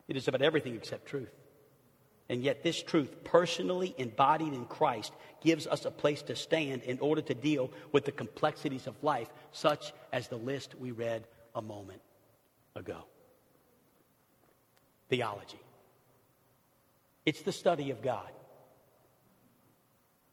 [0.07, 1.29] It is about everything except truth.
[2.29, 6.99] And yet, this truth, personally embodied in Christ, gives us a place to stand in
[6.99, 11.61] order to deal with the complexities of life, such as the list we read a
[11.61, 12.01] moment
[12.75, 13.03] ago.
[15.09, 15.59] Theology.
[17.25, 18.29] It's the study of God.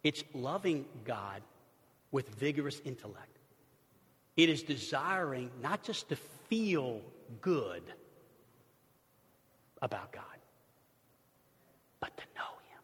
[0.02, 1.42] It's loving God
[2.10, 3.38] with vigorous intellect.
[4.36, 7.02] It is desiring not just to feel
[7.40, 7.82] good
[9.82, 10.24] about God,
[12.00, 12.82] but to know Him.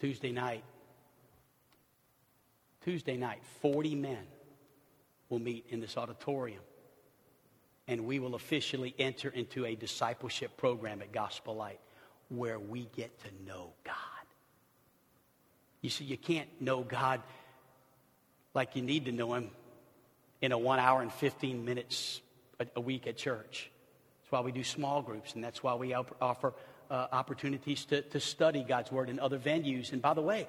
[0.00, 0.64] Tuesday night,
[2.84, 4.24] Tuesday night, 40 men
[5.28, 6.62] will meet in this auditorium
[7.88, 11.80] and we will officially enter into a discipleship program at Gospel Light
[12.28, 13.94] where we get to know God.
[15.80, 17.20] You see, you can't know God
[18.54, 19.50] like you need to know Him
[20.40, 22.20] in a one hour and 15 minutes
[22.60, 23.70] a, a week at church.
[24.22, 26.54] That's why we do small groups, and that's why we offer
[26.92, 29.92] uh, opportunities to, to study God's Word in other venues.
[29.92, 30.46] And by the way,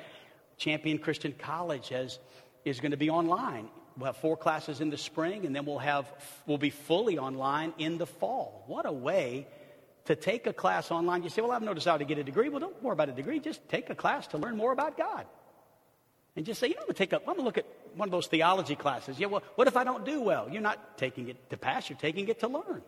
[0.58, 2.19] Champion Christian College has,
[2.65, 3.69] is going to be online.
[3.97, 6.12] We'll have four classes in the spring, and then we'll, have,
[6.45, 8.65] we'll be fully online in the fall.
[8.67, 9.47] What a way
[10.06, 11.23] to take a class online.
[11.23, 12.49] You say, Well, I have no desire to get a degree.
[12.49, 13.39] Well, don't worry about a degree.
[13.39, 15.25] Just take a class to learn more about God.
[16.36, 17.65] And just say, You know, I'm going to take a, I'm going to look at
[17.95, 19.17] one of those theology classes.
[19.17, 20.49] Yeah, well, what if I don't do well?
[20.51, 22.82] You're not taking it to pass, you're taking it to learn.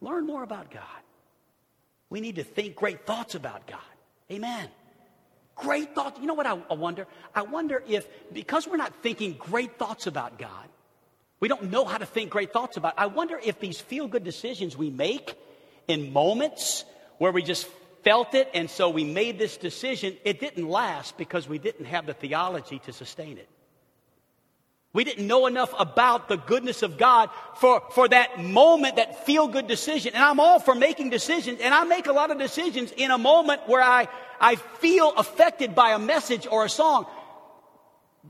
[0.00, 1.02] Learn more about God.
[2.14, 3.80] We need to think great thoughts about God.
[4.30, 4.68] Amen.
[5.56, 6.20] Great thoughts.
[6.20, 7.08] You know what I, I wonder?
[7.34, 10.68] I wonder if, because we're not thinking great thoughts about God,
[11.40, 12.94] we don't know how to think great thoughts about.
[12.98, 15.36] I wonder if these feel good decisions we make
[15.88, 16.84] in moments
[17.18, 17.66] where we just
[18.04, 22.06] felt it and so we made this decision, it didn't last because we didn't have
[22.06, 23.48] the theology to sustain it.
[24.94, 29.48] We didn't know enough about the goodness of God for, for that moment, that feel
[29.48, 30.14] good decision.
[30.14, 33.18] And I'm all for making decisions, and I make a lot of decisions in a
[33.18, 34.06] moment where I,
[34.40, 37.06] I feel affected by a message or a song.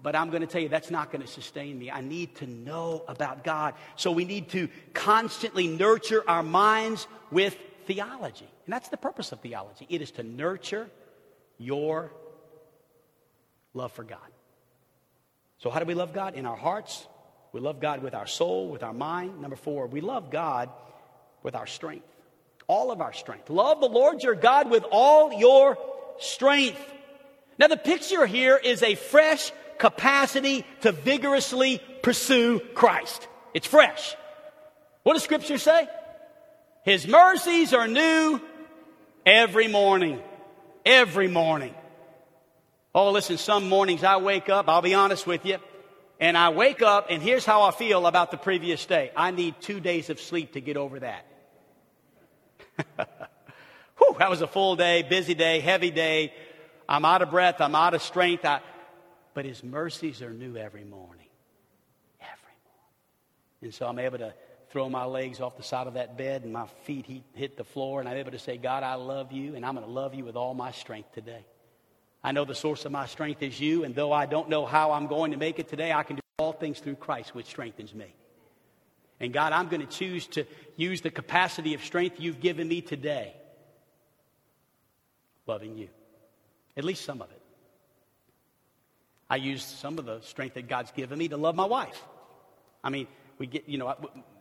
[0.02, 1.90] But I'm going to tell you, that's not going to sustain me.
[1.90, 3.74] I need to know about God.
[3.96, 8.48] So we need to constantly nurture our minds with theology.
[8.64, 10.88] And that's the purpose of theology it is to nurture
[11.58, 12.10] your
[13.74, 14.33] love for God.
[15.64, 16.34] So, how do we love God?
[16.34, 17.08] In our hearts.
[17.54, 19.40] We love God with our soul, with our mind.
[19.40, 20.68] Number four, we love God
[21.42, 22.04] with our strength.
[22.66, 23.48] All of our strength.
[23.48, 25.78] Love the Lord your God with all your
[26.18, 26.78] strength.
[27.58, 33.26] Now, the picture here is a fresh capacity to vigorously pursue Christ.
[33.54, 34.16] It's fresh.
[35.02, 35.88] What does Scripture say?
[36.84, 38.38] His mercies are new
[39.24, 40.20] every morning.
[40.84, 41.74] Every morning.
[42.94, 45.58] Oh, listen, some mornings I wake up, I'll be honest with you,
[46.20, 49.10] and I wake up, and here's how I feel about the previous day.
[49.16, 51.26] I need two days of sleep to get over that.
[53.98, 56.32] Whew, that was a full day, busy day, heavy day.
[56.88, 58.44] I'm out of breath, I'm out of strength.
[58.44, 58.60] I,
[59.34, 61.26] but His mercies are new every morning.
[62.20, 63.62] Every morning.
[63.62, 64.34] And so I'm able to
[64.70, 67.98] throw my legs off the side of that bed and my feet hit the floor,
[67.98, 70.24] and I'm able to say, God, I love you, and I'm going to love you
[70.24, 71.44] with all my strength today.
[72.24, 74.92] I know the source of my strength is you, and though I don't know how
[74.92, 77.94] I'm going to make it today, I can do all things through Christ, which strengthens
[77.94, 78.14] me.
[79.20, 82.80] And God, I'm going to choose to use the capacity of strength you've given me
[82.80, 83.34] today,
[85.46, 85.88] loving you.
[86.78, 87.42] At least some of it.
[89.28, 92.02] I used some of the strength that God's given me to love my wife.
[92.82, 93.06] I mean,
[93.38, 93.94] we get, you know,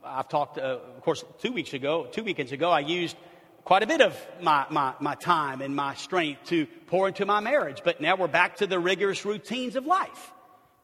[0.03, 3.17] I, have talked, uh, of course, two weeks ago, two weekends ago, I used
[3.65, 7.39] quite a bit of my, my, my time and my strength to pour into my
[7.39, 7.81] marriage.
[7.83, 10.31] But now we're back to the rigorous routines of life.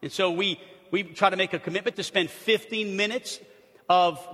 [0.01, 0.59] And so we,
[0.91, 3.39] we try to make a commitment to spend 15 minutes
[3.89, 4.25] of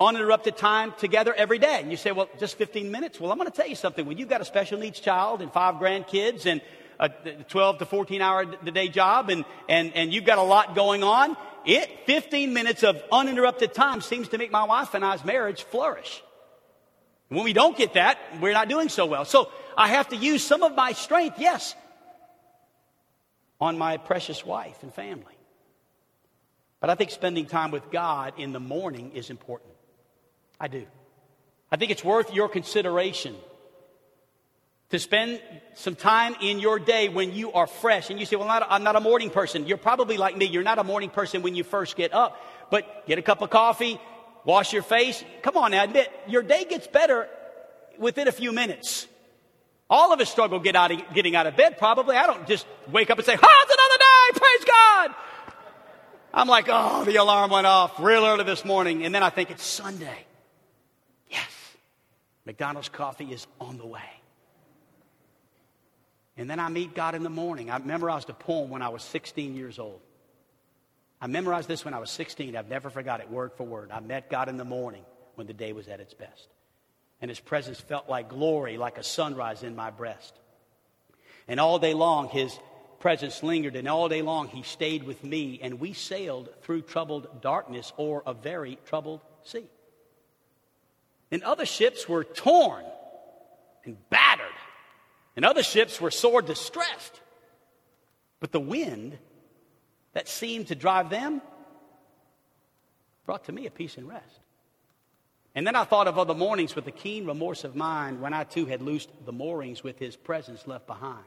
[0.00, 1.80] uninterrupted time together every day.
[1.80, 3.18] And you say, well, just 15 minutes?
[3.18, 4.06] Well, I'm going to tell you something.
[4.06, 6.60] When you've got a special needs child and five grandkids and
[7.00, 7.08] a
[7.48, 11.02] 12 to 14 hour a day job and, and, and you've got a lot going
[11.02, 15.62] on, it, 15 minutes of uninterrupted time seems to make my wife and I's marriage
[15.64, 16.22] flourish.
[17.28, 19.24] When we don't get that, we're not doing so well.
[19.24, 21.74] So I have to use some of my strength, yes,
[23.60, 25.34] on my precious wife and family.
[26.80, 29.72] But I think spending time with God in the morning is important.
[30.60, 30.86] I do.
[31.70, 33.36] I think it's worth your consideration
[34.90, 35.40] to spend
[35.74, 38.08] some time in your day when you are fresh.
[38.08, 39.66] And you say, Well, not, I'm not a morning person.
[39.66, 40.46] You're probably like me.
[40.46, 42.40] You're not a morning person when you first get up.
[42.70, 44.00] But get a cup of coffee,
[44.44, 45.22] wash your face.
[45.42, 47.28] Come on now, admit, your day gets better
[47.98, 49.06] within a few minutes.
[49.90, 52.16] All of us struggle get out of, getting out of bed, probably.
[52.16, 54.40] I don't just wake up and say, Oh, it's another day!
[54.40, 55.14] Praise God!
[56.34, 59.04] I'm like, Oh, the alarm went off real early this morning.
[59.04, 60.26] And then I think it's Sunday.
[61.30, 61.48] Yes,
[62.44, 64.02] McDonald's coffee is on the way.
[66.36, 67.70] And then I meet God in the morning.
[67.70, 70.00] I memorized a poem when I was 16 years old.
[71.20, 72.56] I memorized this when I was 16.
[72.56, 73.90] I've never forgot it word for word.
[73.92, 75.04] I met God in the morning
[75.34, 76.48] when the day was at its best.
[77.20, 80.38] And his presence felt like glory, like a sunrise in my breast.
[81.48, 82.56] And all day long, his
[83.00, 87.40] presence lingered, and all day long, he stayed with me, and we sailed through troubled
[87.40, 89.66] darkness or a very troubled sea.
[91.30, 92.84] And other ships were torn
[93.84, 94.46] and battered
[95.38, 97.20] and other ships were sore distressed.
[98.40, 99.18] But the wind
[100.18, 101.40] that seemed to drive them
[103.24, 104.40] brought to me a peace and rest.
[105.54, 108.42] And then I thought of other mornings with a keen remorse of mind when I
[108.42, 111.22] too had loosed the moorings with his presence left behind.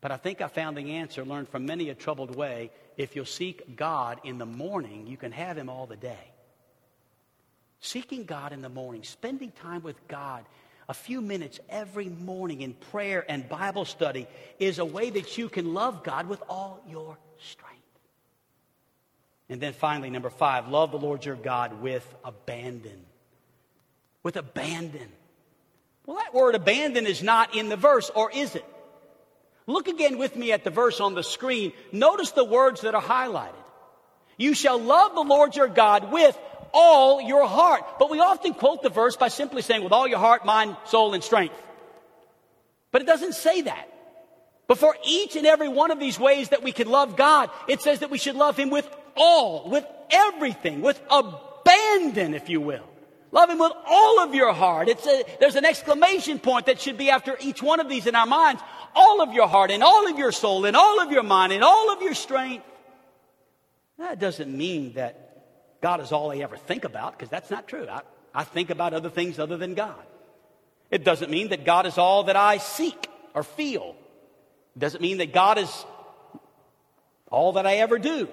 [0.00, 2.70] But I think I found the answer learned from many a troubled way.
[2.96, 6.32] If you'll seek God in the morning, you can have him all the day.
[7.80, 10.46] Seeking God in the morning, spending time with God,
[10.88, 14.26] a few minutes every morning in prayer and Bible study
[14.58, 17.18] is a way that you can love God with all your.
[19.54, 23.04] And then finally, number five, love the Lord your God with abandon.
[24.24, 25.06] With abandon.
[26.06, 28.64] Well, that word abandon is not in the verse, or is it?
[29.68, 31.72] Look again with me at the verse on the screen.
[31.92, 33.54] Notice the words that are highlighted.
[34.38, 36.36] You shall love the Lord your God with
[36.72, 37.84] all your heart.
[38.00, 41.14] But we often quote the verse by simply saying, with all your heart, mind, soul,
[41.14, 41.54] and strength.
[42.90, 43.88] But it doesn't say that.
[44.66, 47.82] But for each and every one of these ways that we can love God, it
[47.82, 52.84] says that we should love Him with all, with everything, with abandon, if you will.
[53.32, 54.88] Love Him with all of your heart.
[54.88, 58.14] It's a, there's an exclamation point that should be after each one of these in
[58.14, 58.62] our minds.
[58.94, 61.64] All of your heart and all of your soul and all of your mind and
[61.64, 62.64] all of your strength.
[63.98, 67.86] That doesn't mean that God is all I ever think about, because that's not true.
[67.88, 70.02] I, I think about other things other than God.
[70.90, 73.96] It doesn't mean that God is all that I seek or feel.
[74.76, 75.84] It doesn't mean that God is
[77.30, 78.28] all that I ever do.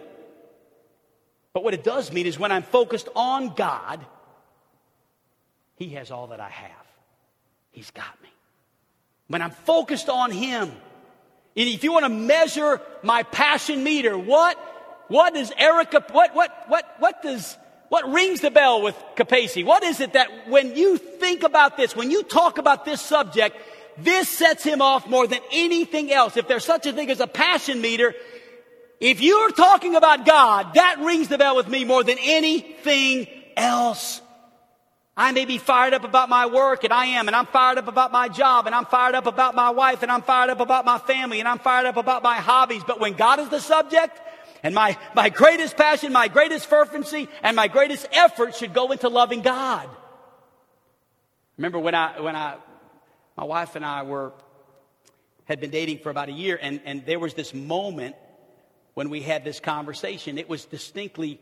[1.53, 4.05] But what it does mean is when I'm focused on God,
[5.75, 6.85] He has all that I have.
[7.71, 8.29] He's got me.
[9.27, 10.71] When I'm focused on Him,
[11.55, 14.57] if you want to measure my passion meter, what
[15.11, 17.57] what does Erica, what, what, what, what does,
[17.89, 19.65] what rings the bell with Capacey?
[19.65, 23.57] What is it that when you think about this, when you talk about this subject,
[23.97, 26.37] this sets him off more than anything else.
[26.37, 28.15] If there's such a thing as a passion meter,
[29.01, 33.27] if you're talking about God, that rings the bell with me more than anything
[33.57, 34.21] else.
[35.17, 37.87] I may be fired up about my work, and I am, and I'm fired up
[37.87, 40.85] about my job, and I'm fired up about my wife, and I'm fired up about
[40.85, 42.83] my family, and I'm fired up about my hobbies.
[42.85, 44.21] But when God is the subject,
[44.61, 49.09] and my, my greatest passion, my greatest fervency, and my greatest effort should go into
[49.09, 49.89] loving God.
[51.57, 52.57] Remember when I, when I,
[53.35, 54.31] my wife and I were,
[55.45, 58.15] had been dating for about a year, and, and there was this moment
[58.93, 60.37] when we had this conversation.
[60.37, 61.39] It was distinctly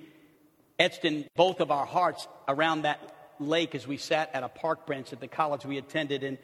[0.78, 3.00] etched in both of our hearts around that
[3.40, 6.38] lake as we sat at a park bench at the college we attended, and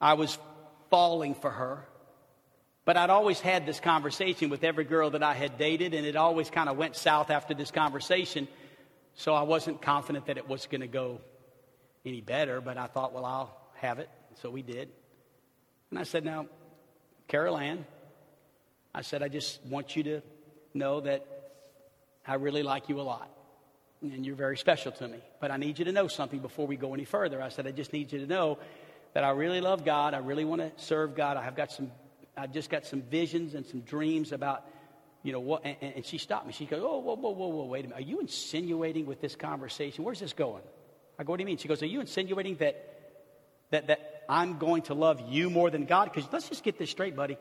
[0.00, 0.38] I was
[0.90, 1.86] falling for her.
[2.84, 6.16] But I'd always had this conversation with every girl that I had dated, and it
[6.16, 8.46] always kind of went south after this conversation.
[9.14, 11.20] So I wasn't confident that it was going to go
[12.04, 14.10] any better, but I thought, well, I'll have it.
[14.42, 14.90] So we did.
[15.90, 16.46] And I said, now,
[17.28, 17.86] Carol Ann,
[18.94, 20.22] I said, I just want you to
[20.72, 21.26] know that
[22.26, 23.30] I really like you a lot.
[24.02, 25.18] And you're very special to me.
[25.40, 27.42] But I need you to know something before we go any further.
[27.42, 28.58] I said, I just need you to know
[29.14, 30.14] that I really love God.
[30.14, 31.36] I really want to serve God.
[31.36, 31.90] I have got some,
[32.36, 34.64] I've just got some visions and some dreams about,
[35.22, 35.64] you know, what.
[35.64, 36.52] And, and she stopped me.
[36.52, 38.02] She goes, Oh, whoa, whoa, whoa, whoa, wait a minute.
[38.02, 40.04] Are you insinuating with this conversation?
[40.04, 40.62] Where's this going?
[41.18, 41.58] I go, What do you mean?
[41.58, 42.84] She goes, Are you insinuating that,
[43.70, 46.12] that, that I'm going to love you more than God?
[46.12, 47.38] Because let's just get this straight, buddy.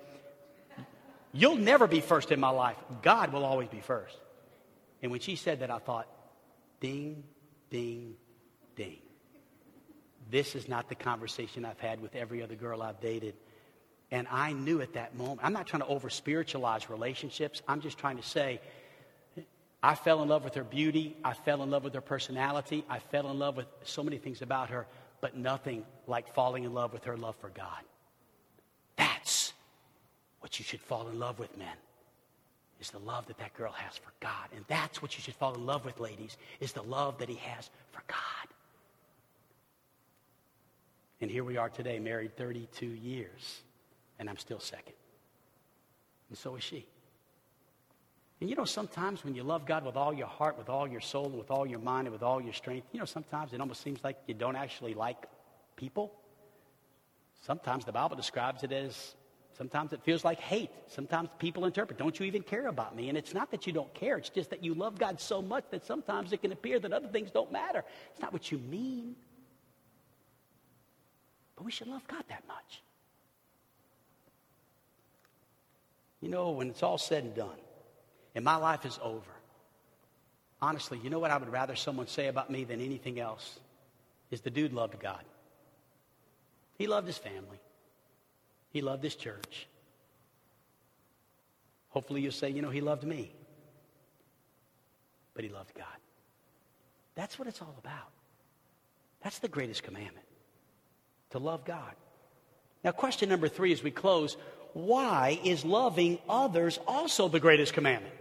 [1.34, 2.77] You'll never be first in my life.
[3.01, 4.15] God will always be first.
[5.01, 6.07] And when she said that, I thought,
[6.79, 7.23] ding,
[7.71, 8.13] ding,
[8.75, 8.99] ding.
[10.29, 13.34] This is not the conversation I've had with every other girl I've dated.
[14.11, 17.63] And I knew at that moment, I'm not trying to over spiritualize relationships.
[17.67, 18.61] I'm just trying to say,
[19.81, 21.17] I fell in love with her beauty.
[21.23, 22.86] I fell in love with her personality.
[22.89, 24.86] I fell in love with so many things about her,
[25.19, 27.81] but nothing like falling in love with her love for God.
[30.43, 31.77] What you should fall in love with, men
[32.81, 34.49] is the love that that girl has for God.
[34.53, 37.35] And that's what you should fall in love with, ladies, is the love that he
[37.35, 38.17] has for God.
[41.21, 43.61] And here we are today, married 32 years,
[44.19, 44.95] and I'm still second.
[46.27, 46.85] And so is she.
[48.41, 50.99] And you know, sometimes when you love God with all your heart, with all your
[50.99, 53.61] soul, and with all your mind, and with all your strength, you know, sometimes it
[53.61, 55.25] almost seems like you don't actually like
[55.77, 56.11] people.
[57.45, 59.15] Sometimes the Bible describes it as
[59.57, 60.71] Sometimes it feels like hate.
[60.87, 63.09] Sometimes people interpret, don't you even care about me?
[63.09, 65.65] And it's not that you don't care, it's just that you love God so much
[65.71, 67.83] that sometimes it can appear that other things don't matter.
[68.11, 69.15] It's not what you mean.
[71.55, 72.81] But we should love God that much.
[76.21, 77.49] You know, when it's all said and done,
[78.33, 79.29] and my life is over,
[80.61, 83.59] honestly, you know what I would rather someone say about me than anything else?
[84.31, 85.21] Is the dude loved God.
[86.79, 87.59] He loved his family.
[88.74, 89.67] He loved this church.
[91.89, 93.32] Hopefully, you'll say, you know, he loved me.
[95.36, 95.86] But he loved God.
[97.15, 98.09] That's what it's all about.
[99.24, 100.26] That's the greatest commandment
[101.30, 101.93] to love God.
[102.84, 104.36] Now, question number three as we close
[104.74, 108.13] why is loving others also the greatest commandment?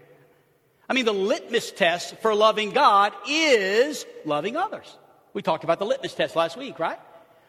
[0.87, 4.99] I mean, the litmus test for loving God is loving others.
[5.33, 6.99] We talked about the litmus test last week, right?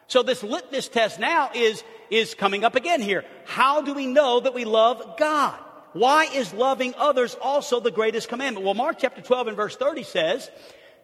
[0.06, 3.24] So this litmus test now is, is coming up again here.
[3.46, 5.58] How do we know that we love God?
[5.92, 8.64] Why is loving others also the greatest commandment?
[8.64, 10.50] Well, Mark chapter 12 and verse 30 says,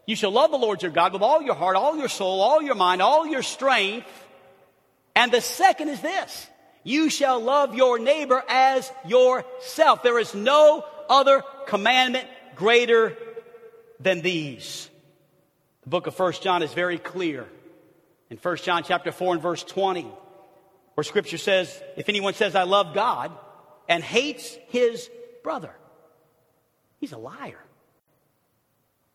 [0.07, 2.61] You shall love the Lord your God with all your heart, all your soul, all
[2.61, 4.09] your mind, all your strength.
[5.15, 6.49] And the second is this
[6.83, 10.03] You shall love your neighbor as yourself.
[10.03, 12.27] There is no other commandment
[12.57, 13.17] greater
[14.01, 14.91] than these.
[15.85, 17.47] The book of First John is very clear
[18.31, 20.07] in 1 John chapter 4 and verse 20,
[20.95, 23.33] where scripture says, if anyone says, I love God
[23.89, 25.11] and hates his
[25.43, 25.75] brother,
[26.99, 27.59] he's a liar.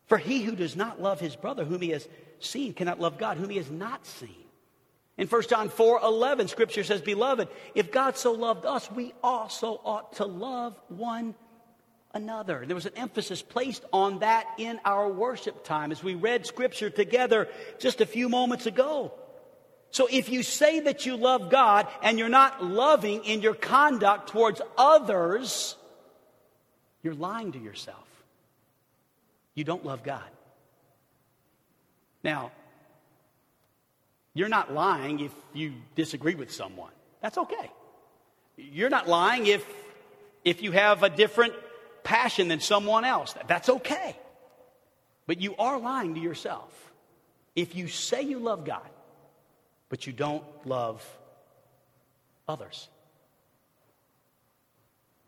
[0.06, 2.06] For he who does not love his brother whom he has
[2.38, 4.44] seen cannot love God whom he has not seen.
[5.18, 9.80] In 1 John 4 11, scripture says, Beloved, if God so loved us, we also
[9.82, 11.34] ought to love one
[12.16, 12.64] another.
[12.66, 16.90] There was an emphasis placed on that in our worship time as we read scripture
[16.90, 17.48] together
[17.78, 19.12] just a few moments ago.
[19.90, 24.30] So if you say that you love God and you're not loving in your conduct
[24.30, 25.76] towards others,
[27.02, 28.06] you're lying to yourself.
[29.54, 30.28] You don't love God.
[32.24, 32.50] Now,
[34.34, 36.90] you're not lying if you disagree with someone.
[37.22, 37.70] That's okay.
[38.56, 39.64] You're not lying if
[40.44, 41.54] if you have a different
[42.06, 43.34] passion than someone else.
[43.48, 44.16] That's okay.
[45.26, 46.72] But you are lying to yourself
[47.56, 48.88] if you say you love God,
[49.88, 51.04] but you don't love
[52.46, 52.88] others.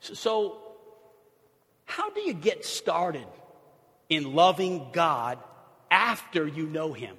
[0.00, 0.58] So,
[1.84, 3.26] how do you get started
[4.08, 5.38] in loving God
[5.90, 7.16] after you know Him?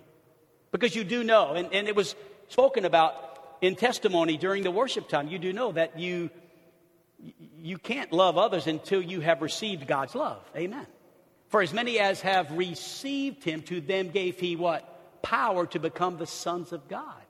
[0.72, 2.16] Because you do know, and, and it was
[2.48, 6.30] spoken about in testimony during the worship time, you do know that you
[7.58, 10.42] you can't love others until you have received God's love.
[10.56, 10.88] Amen.
[11.50, 15.22] For as many as have received him, to them gave he what?
[15.22, 17.22] Power to become the sons of God.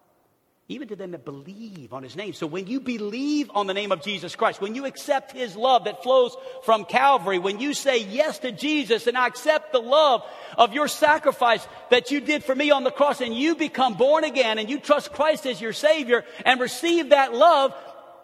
[0.72, 2.32] even to them that believe on his name.
[2.34, 5.86] So when you believe on the name of Jesus Christ, when you accept his love
[5.86, 10.22] that flows from Calvary, when you say yes to Jesus and I accept the love
[10.60, 14.24] of your sacrifice that you did for me on the cross and you become born
[14.24, 17.74] again and you trust Christ as your Savior and receive that love,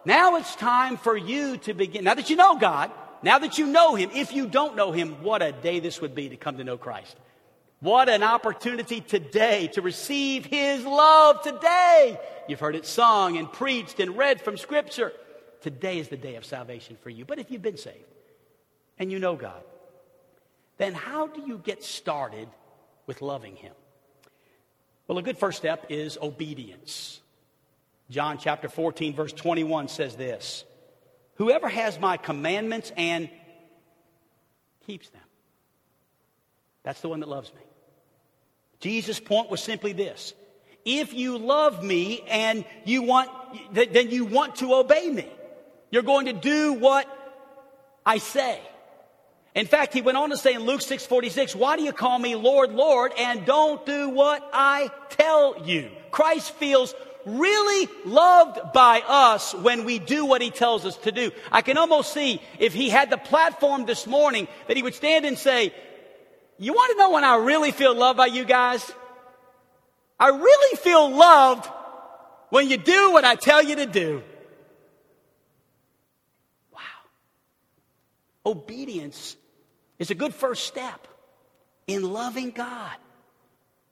[0.06, 2.04] now it's time for you to begin.
[2.04, 2.90] Now that you know God,
[3.22, 6.14] now that you know him, if you don't know him, what a day this would
[6.14, 7.16] be to come to know Christ.
[7.80, 12.18] What an opportunity today to receive His love today.
[12.48, 15.12] You've heard it sung and preached and read from Scripture.
[15.60, 17.24] Today is the day of salvation for you.
[17.24, 18.14] But if you've been saved
[18.98, 19.62] and you know God,
[20.78, 22.48] then how do you get started
[23.06, 23.74] with loving Him?
[25.06, 27.20] Well, a good first step is obedience.
[28.10, 30.64] John chapter 14, verse 21 says this
[31.34, 33.28] Whoever has my commandments and
[34.86, 35.22] keeps them,
[36.82, 37.60] that's the one that loves me.
[38.80, 40.34] Jesus' point was simply this
[40.84, 43.30] if you love me and you want,
[43.72, 45.28] then you want to obey me.
[45.90, 47.08] You're going to do what
[48.04, 48.60] I say.
[49.56, 52.36] In fact, he went on to say in Luke 6:46, "Why do you call me
[52.36, 56.94] Lord, Lord, and don't do what I tell you?" Christ feels
[57.26, 61.32] really loved by us when we do what he tells us to do.
[61.50, 65.26] I can almost see if he had the platform this morning that he would stand
[65.26, 65.74] and say,
[66.56, 68.90] "You want to know when I really feel loved by you guys?"
[70.18, 71.68] I really feel loved
[72.50, 74.22] when you do what I tell you to do.
[76.72, 76.80] Wow.
[78.46, 79.36] Obedience
[79.98, 81.08] is a good first step
[81.86, 82.96] in loving God.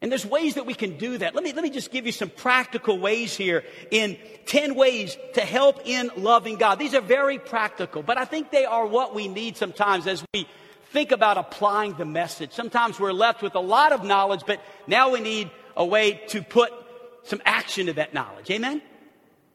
[0.04, 1.34] And there's ways that we can do that.
[1.34, 5.40] Let me, let me just give you some practical ways here in 10 ways to
[5.40, 6.78] help in loving God.
[6.78, 10.46] These are very practical, but I think they are what we need sometimes as we
[10.90, 12.52] think about applying the message.
[12.52, 16.42] Sometimes we're left with a lot of knowledge, but now we need a way to
[16.42, 16.70] put
[17.22, 18.50] some action to that knowledge.
[18.50, 18.82] Amen?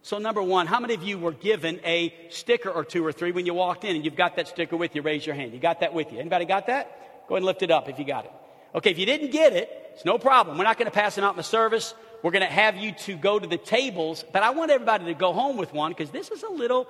[0.02, 3.32] So, number one, how many of you were given a sticker or two or three
[3.32, 5.04] when you walked in and you've got that sticker with you?
[5.04, 5.54] Raise your hand.
[5.54, 6.18] You got that with you.
[6.18, 7.28] Anybody got that?
[7.28, 8.32] Go ahead and lift it up if you got it.
[8.74, 10.58] Okay, if you didn't get it, it's no problem.
[10.58, 11.94] We're not going to pass them out in the service.
[12.24, 15.14] We're going to have you to go to the tables, but I want everybody to
[15.14, 16.88] go home with one because this is a little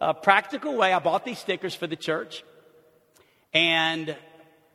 [0.00, 0.92] uh, practical way.
[0.92, 2.44] I bought these stickers for the church,
[3.54, 4.16] and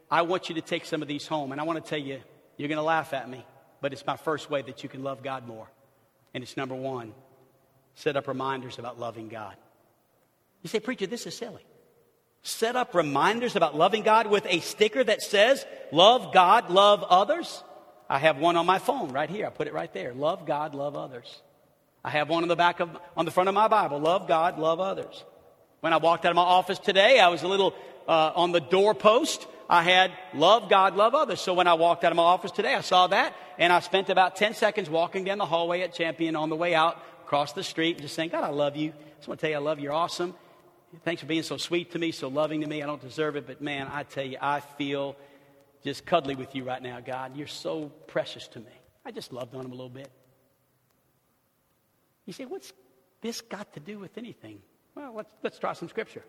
[0.10, 1.52] I want you to take some of these home.
[1.52, 2.22] And I want to tell you,
[2.58, 3.46] you're going to laugh at me
[3.84, 5.68] but it's my first way that you can love God more.
[6.34, 7.14] And it's number one
[7.96, 9.56] set up reminders about loving God.
[10.62, 11.66] You say, Preacher, this is silly.
[12.44, 17.62] Set up reminders about loving God with a sticker that says, Love God, love others.
[18.14, 19.48] I have one on my phone right here.
[19.48, 20.14] I put it right there.
[20.14, 21.42] Love God, love others.
[22.06, 24.00] I have one on the back of, on the front of my Bible.
[24.00, 25.24] Love God, love others.
[25.80, 27.74] When I walked out of my office today, I was a little
[28.08, 29.48] uh, on the doorpost.
[29.68, 31.42] I had love God, love others.
[31.42, 34.12] So when I walked out of my office today, I saw that and I spent
[34.12, 37.64] about 10 seconds walking down the hallway at Champion on the way out, across the
[37.64, 38.92] street, just saying, God, I love you.
[38.92, 39.86] I just want to tell you I love you.
[39.86, 40.36] You're awesome.
[41.04, 42.84] Thanks for being so sweet to me, so loving to me.
[42.84, 45.16] I don't deserve it, but man, I tell you, I feel
[45.84, 47.36] just cuddly with you right now, God.
[47.36, 48.72] You're so precious to me.
[49.06, 50.10] I just loved on him a little bit.
[52.26, 52.72] You say, what's
[53.22, 54.62] this got to do with anything?
[54.96, 56.24] Well, let's, let's try some scripture.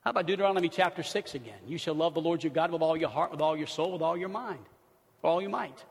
[0.00, 1.58] How about Deuteronomy chapter 6 again?
[1.66, 3.92] You shall love the Lord your God with all your heart, with all your soul,
[3.92, 5.82] with all your mind, with all your might.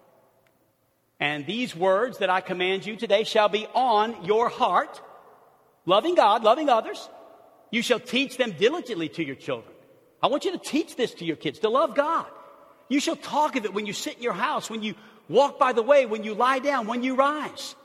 [1.19, 5.01] And these words that I command you today shall be on your heart,
[5.85, 7.09] loving God, loving others.
[7.71, 9.72] You shall teach them diligently to your children.
[10.23, 12.25] I want you to teach this to your kids, to love God.
[12.87, 14.95] You shall talk of it when you sit in your house, when you
[15.27, 17.75] walk by the way, when you lie down, when you rise.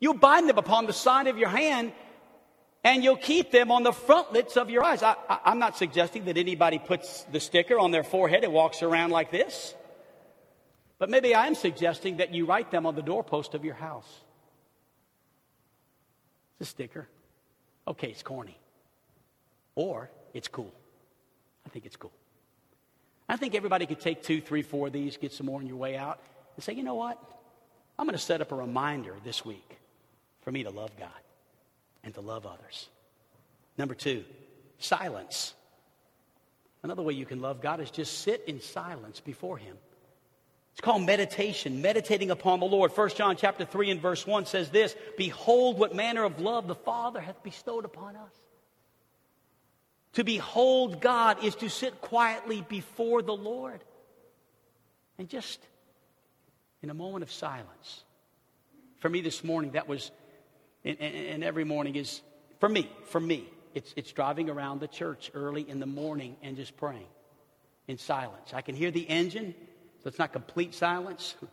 [0.00, 1.92] You'll bind them upon the side of your hand
[2.82, 5.04] and you'll keep them on the frontlets of your eyes.
[5.04, 5.14] I,
[5.44, 9.30] am not suggesting that anybody puts the sticker on their forehead and walks around like
[9.30, 9.76] this.
[10.98, 14.08] But maybe I am suggesting that you write them on the doorpost of your house.
[16.58, 17.06] It's a sticker.
[17.86, 18.58] Okay, it's corny.
[19.76, 20.72] Or it's cool.
[21.66, 22.12] I think it's cool.
[23.28, 25.76] I think everybody could take two, three, four of these, get some more on your
[25.76, 26.20] way out,
[26.56, 27.18] and say, you know what?
[27.98, 29.78] I'm going to set up a reminder this week
[30.42, 31.08] for me to love God
[32.04, 32.88] and to love others.
[33.78, 34.24] Number two,
[34.78, 35.54] silence.
[36.82, 39.76] Another way you can love God is just sit in silence before Him.
[40.72, 42.92] It's called meditation, meditating upon the Lord.
[42.92, 46.74] 1 John chapter 3 and verse 1 says this Behold, what manner of love the
[46.74, 48.32] Father hath bestowed upon us.
[50.14, 53.82] To behold God is to sit quietly before the Lord
[55.18, 55.60] and just
[56.82, 58.04] in a moment of silence.
[58.98, 60.10] For me this morning, that was
[60.84, 62.22] and, and, every morning is,
[62.58, 66.56] for me, for me, it's, it's driving around the church early in the morning and
[66.56, 67.06] just praying
[67.86, 68.52] in silence.
[68.52, 69.54] I can hear the engine,
[70.02, 71.36] so it's not complete silence.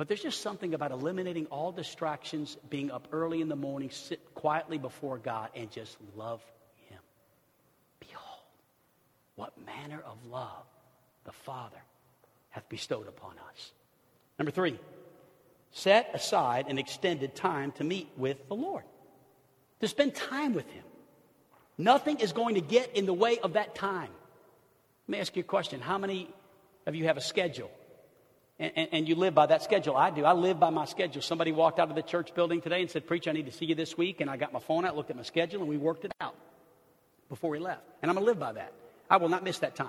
[0.00, 4.34] But there's just something about eliminating all distractions, being up early in the morning, sit
[4.34, 6.40] quietly before God, and just love
[6.88, 6.98] Him.
[7.98, 8.40] Behold,
[9.34, 10.64] what manner of love
[11.24, 11.76] the Father
[12.48, 13.72] hath bestowed upon us.
[14.38, 14.80] Number three,
[15.72, 18.84] set aside an extended time to meet with the Lord,
[19.80, 20.84] to spend time with Him.
[21.76, 24.08] Nothing is going to get in the way of that time.
[25.08, 25.78] Let me ask you a question.
[25.78, 26.30] How many
[26.86, 27.70] of you have a schedule?
[28.60, 29.96] And, and, and, you live by that schedule.
[29.96, 30.22] I do.
[30.26, 31.22] I live by my schedule.
[31.22, 33.64] Somebody walked out of the church building today and said, Preach, I need to see
[33.64, 34.20] you this week.
[34.20, 36.34] And I got my phone out, looked at my schedule, and we worked it out
[37.30, 37.80] before we left.
[38.02, 38.74] And I'm going to live by that.
[39.08, 39.88] I will not miss that time.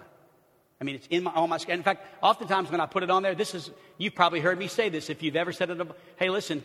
[0.80, 1.80] I mean, it's in my, on my schedule.
[1.80, 4.68] In fact, oftentimes when I put it on there, this is, you've probably heard me
[4.68, 5.88] say this if you've ever said it.
[6.16, 6.64] Hey, listen,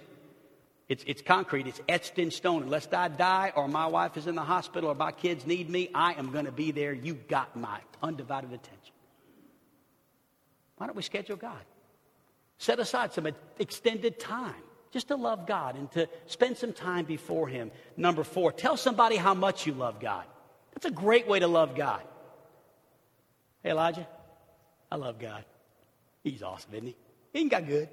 [0.88, 2.62] it's, it's concrete, it's etched in stone.
[2.62, 5.90] Unless I die or my wife is in the hospital or my kids need me,
[5.92, 6.92] I am going to be there.
[6.92, 8.94] You got my undivided attention.
[10.76, 11.64] Why don't we schedule God?
[12.58, 13.28] Set aside some
[13.58, 14.54] extended time
[14.92, 17.70] just to love God and to spend some time before Him.
[17.96, 20.24] Number four, tell somebody how much you love God.
[20.72, 22.02] That's a great way to love God.
[23.62, 24.06] Hey, Elijah,
[24.90, 25.44] I love God.
[26.22, 26.96] He's awesome, isn't he?
[27.32, 27.88] He ain't got good.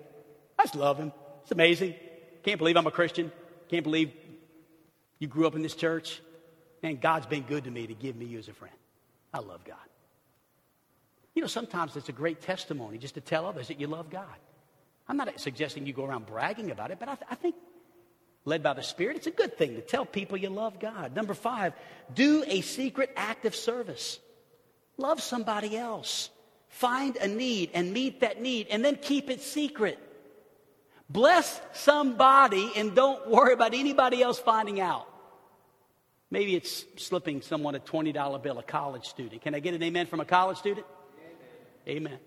[0.57, 1.11] I just love Him.
[1.41, 1.95] It's amazing.
[2.43, 3.32] Can't believe I'm a Christian.
[3.70, 4.11] Can't believe
[5.20, 6.22] you grew up in this church.
[6.82, 8.76] Man, God's been good to me to give me you as a friend.
[9.34, 9.76] I love God.
[11.34, 14.26] You know, sometimes it's a great testimony just to tell others that you love God.
[15.08, 17.56] I'm not suggesting you go around bragging about it, but I, th- I think,
[18.45, 21.16] led by the Spirit, it's a good thing to tell people you love God.
[21.16, 21.74] Number five,
[22.14, 24.20] do a secret act of service.
[24.97, 26.30] Love somebody else.
[26.70, 29.99] Find a need and meet that need, and then keep it secret.
[31.10, 35.08] Bless somebody and don't worry about anybody else finding out.
[36.32, 39.43] Maybe it's slipping someone a $20 bill, a college student.
[39.43, 40.88] Can I get an amen from a college student?
[41.88, 42.08] Amen.
[42.08, 42.20] amen.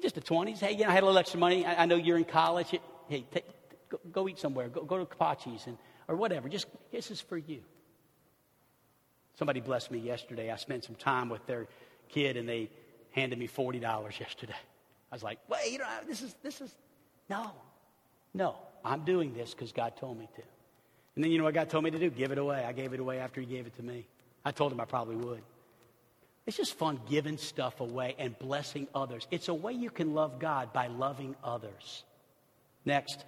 [0.00, 0.58] Just the 20s.
[0.58, 1.64] Hey, you know, I had a little extra money.
[1.64, 2.74] I, I know you're in college.
[3.08, 3.44] Hey, take,
[3.88, 4.68] go, go, eat somewhere.
[4.68, 5.76] Go, go to Kapachi's and,
[6.08, 6.48] or whatever.
[6.48, 7.60] Just, this is for you.
[9.38, 10.50] Somebody blessed me yesterday.
[10.50, 11.66] I spent some time with their
[12.08, 12.70] kid and they
[13.12, 14.54] handed me $40 yesterday.
[15.10, 16.74] I was like, wait, you know, this is, this is,
[17.28, 17.50] no,
[18.34, 18.56] no.
[18.84, 20.42] I'm doing this because God told me to.
[21.14, 22.08] And then you know what God told me to do?
[22.10, 22.64] Give it away.
[22.64, 24.06] I gave it away after He gave it to me.
[24.44, 25.42] I told Him I probably would.
[26.46, 29.26] It's just fun giving stuff away and blessing others.
[29.30, 32.04] It's a way you can love God by loving others.
[32.84, 33.24] Next,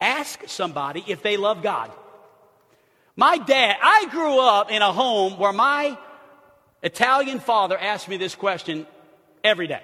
[0.00, 1.90] ask somebody if they love God.
[3.16, 5.96] My dad, I grew up in a home where my
[6.82, 8.86] Italian father asked me this question
[9.42, 9.82] every day.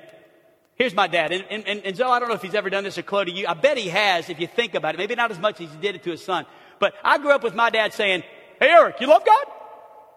[0.74, 1.32] Here's my dad.
[1.32, 3.30] And, and, and Zoe, I don't know if he's ever done this or Chloe to
[3.30, 3.46] you.
[3.46, 4.98] I bet he has if you think about it.
[4.98, 6.46] Maybe not as much as he did it to his son.
[6.78, 8.22] But I grew up with my dad saying,
[8.58, 9.46] Hey, Eric, you love God?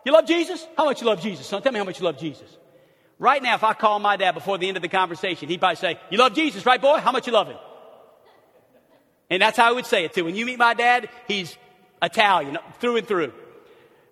[0.06, 0.66] You love Jesus?
[0.78, 1.62] How much you love Jesus, son?
[1.62, 2.58] Tell me how much you love Jesus.
[3.20, 5.78] Right now, if I call my dad before the end of the conversation, he'd probably
[5.78, 6.98] say, You love Jesus, right, boy?
[6.98, 7.58] How much you love him?
[9.30, 10.26] And that's how I would say it too.
[10.26, 11.58] When you meet my dad, he's
[12.02, 13.34] Italian through and through.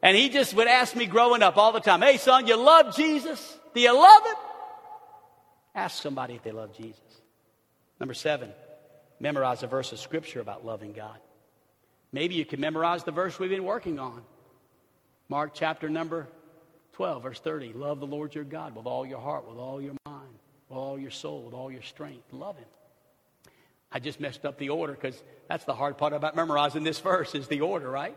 [0.02, 2.96] And he just would ask me growing up all the time, Hey, son, you love
[2.96, 3.58] Jesus?
[3.74, 4.36] Do you love him?
[5.76, 7.00] Ask somebody if they love Jesus.
[8.00, 8.52] Number seven,
[9.20, 11.18] memorize a verse of scripture about loving God.
[12.12, 14.22] Maybe you can memorize the verse we've been working on.
[15.32, 16.28] Mark chapter number
[16.92, 17.72] 12, verse 30.
[17.72, 20.28] Love the Lord your God with all your heart, with all your mind,
[20.68, 22.34] with all your soul, with all your strength.
[22.34, 22.68] Love him.
[23.94, 27.34] I just messed up the order because that's the hard part about memorizing this verse
[27.34, 28.14] is the order, right?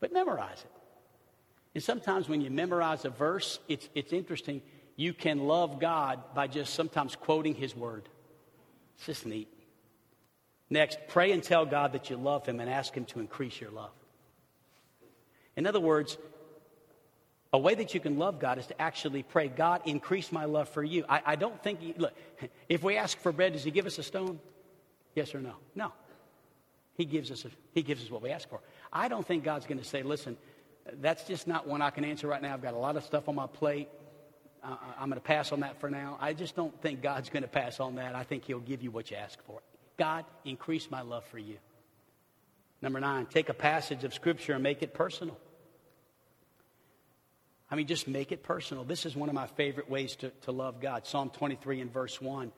[0.00, 0.70] But memorize it.
[1.76, 4.62] And sometimes when you memorize a verse, it's, it's interesting.
[4.96, 8.08] You can love God by just sometimes quoting his word.
[8.96, 9.46] It's just neat.
[10.70, 13.70] Next, pray and tell God that you love him and ask him to increase your
[13.70, 13.92] love.
[15.56, 16.18] In other words,
[17.52, 20.68] a way that you can love God is to actually pray, God, increase my love
[20.68, 21.04] for you.
[21.08, 22.12] I, I don't think, look,
[22.68, 24.38] if we ask for bread, does He give us a stone?
[25.14, 25.54] Yes or no?
[25.74, 25.92] No.
[26.96, 28.60] He gives us, a, he gives us what we ask for.
[28.92, 30.36] I don't think God's going to say, listen,
[31.00, 32.54] that's just not one I can answer right now.
[32.54, 33.88] I've got a lot of stuff on my plate.
[34.62, 36.16] Uh, I'm going to pass on that for now.
[36.20, 38.14] I just don't think God's going to pass on that.
[38.14, 39.60] I think He'll give you what you ask for.
[39.98, 41.56] God, increase my love for you.
[42.82, 45.38] Number nine, take a passage of Scripture and make it personal.
[47.76, 48.84] I mean, just make it personal.
[48.84, 51.06] This is one of my favorite ways to, to love God.
[51.06, 52.50] Psalm 23 and verse 1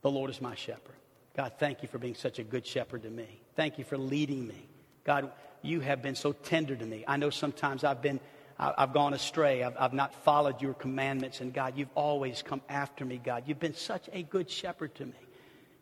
[0.00, 0.94] The Lord is my shepherd.
[1.36, 3.42] God, thank you for being such a good shepherd to me.
[3.54, 4.66] Thank you for leading me.
[5.04, 5.30] God,
[5.60, 7.04] you have been so tender to me.
[7.06, 8.18] I know sometimes I've been.
[8.58, 9.62] I've gone astray.
[9.62, 11.42] I've, I've not followed your commandments.
[11.42, 13.42] And God, you've always come after me, God.
[13.44, 15.20] You've been such a good shepherd to me.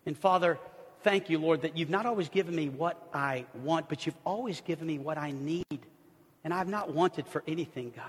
[0.04, 0.58] And Father,
[1.02, 4.62] thank you, Lord, that you've not always given me what I want, but you've always
[4.62, 5.86] given me what I need.
[6.46, 8.04] And I've not wanted for anything, God.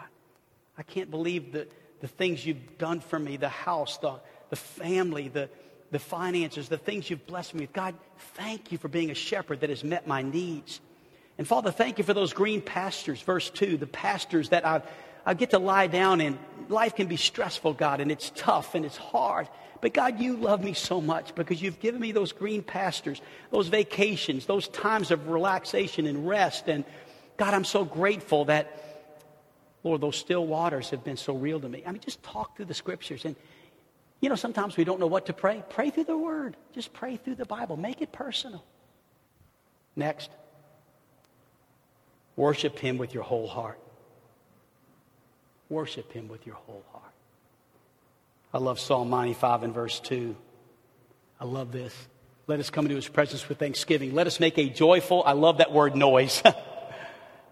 [0.77, 1.67] I can't believe the,
[2.01, 4.19] the things you've done for me the house, the,
[4.51, 5.49] the family, the,
[5.89, 7.73] the finances, the things you've blessed me with.
[7.73, 7.95] God,
[8.35, 10.81] thank you for being a shepherd that has met my needs.
[11.39, 14.83] And Father, thank you for those green pastures, verse 2, the pastures that I,
[15.25, 16.37] I get to lie down in.
[16.69, 19.47] Life can be stressful, God, and it's tough and it's hard.
[19.81, 23.19] But God, you love me so much because you've given me those green pastures,
[23.49, 26.67] those vacations, those times of relaxation and rest.
[26.67, 26.85] And
[27.37, 29.05] God, I'm so grateful that,
[29.83, 31.83] Lord, those still waters have been so real to me.
[31.85, 33.25] I mean, just talk through the scriptures.
[33.25, 33.35] And,
[34.19, 35.63] you know, sometimes we don't know what to pray.
[35.69, 38.63] Pray through the word, just pray through the Bible, make it personal.
[39.95, 40.29] Next,
[42.35, 43.79] worship Him with your whole heart.
[45.69, 47.03] Worship Him with your whole heart.
[48.53, 50.35] I love Psalm 95 and verse 2.
[51.39, 51.93] I love this.
[52.47, 54.15] Let us come into his presence with thanksgiving.
[54.15, 56.41] Let us make a joyful, I love that word noise.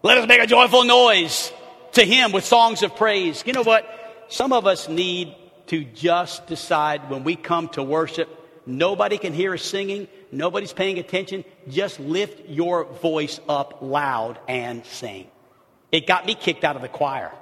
[0.02, 1.50] Let us make a joyful noise
[1.92, 3.42] to him with songs of praise.
[3.46, 3.88] You know what?
[4.28, 5.34] Some of us need
[5.68, 8.28] to just decide when we come to worship,
[8.66, 11.44] nobody can hear us singing, nobody's paying attention.
[11.68, 15.28] Just lift your voice up loud and sing.
[15.90, 17.32] It got me kicked out of the choir.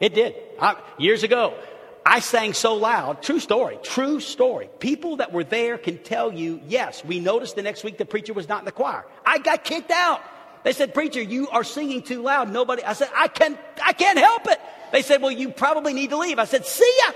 [0.00, 0.34] It did.
[0.60, 1.54] I, years ago,
[2.04, 3.22] I sang so loud.
[3.22, 3.78] True story.
[3.82, 4.68] True story.
[4.80, 8.34] People that were there can tell you, yes, we noticed the next week the preacher
[8.34, 9.06] was not in the choir.
[9.24, 10.22] I got kicked out.
[10.66, 12.50] They said, preacher, you are singing too loud.
[12.50, 14.60] Nobody, I said, I can, I can't help it.
[14.90, 16.40] They said, well, you probably need to leave.
[16.40, 17.12] I said, see ya.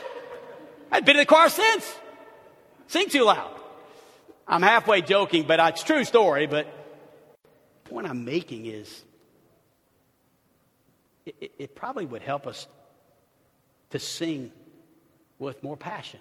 [0.92, 1.92] I've been in the choir since.
[2.86, 3.50] Sing too loud.
[4.46, 6.46] I'm halfway joking, but it's true story.
[6.46, 6.68] But
[7.82, 9.02] the point I'm making is
[11.26, 12.68] it, it probably would help us
[13.90, 14.52] to sing
[15.40, 16.20] with more passion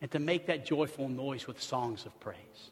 [0.00, 2.70] and to make that joyful noise with songs of praise.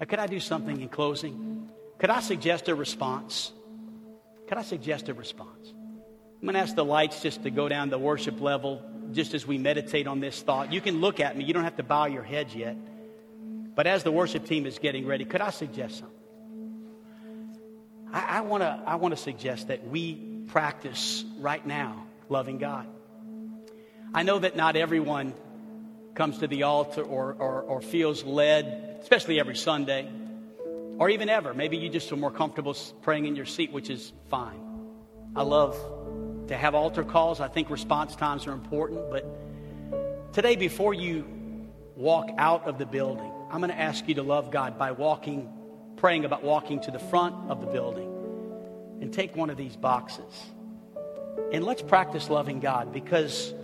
[0.00, 1.68] Now, could I do something in closing?
[1.98, 3.52] Could I suggest a response?
[4.48, 5.72] Could I suggest a response?
[5.72, 8.82] I'm going to ask the lights just to go down the worship level
[9.12, 10.72] just as we meditate on this thought.
[10.72, 12.76] You can look at me, you don't have to bow your heads yet.
[13.74, 16.14] But as the worship team is getting ready, could I suggest something?
[18.12, 20.14] I, want to I wanna suggest that we
[20.48, 22.86] practice right now loving God.
[24.14, 25.34] I know that not everyone
[26.14, 30.08] comes to the altar or, or, or feels led, especially every Sunday
[30.98, 31.54] or even ever.
[31.54, 34.60] Maybe you just are more comfortable praying in your seat, which is fine.
[35.34, 35.76] I love
[36.48, 37.40] to have altar calls.
[37.40, 39.10] I think response times are important.
[39.10, 41.24] But today, before you
[41.94, 45.52] walk out of the building, I'm going to ask you to love God by walking
[45.96, 48.12] praying about walking to the front of the building
[49.00, 50.32] and take one of these boxes.
[51.52, 53.54] And let's practice loving God because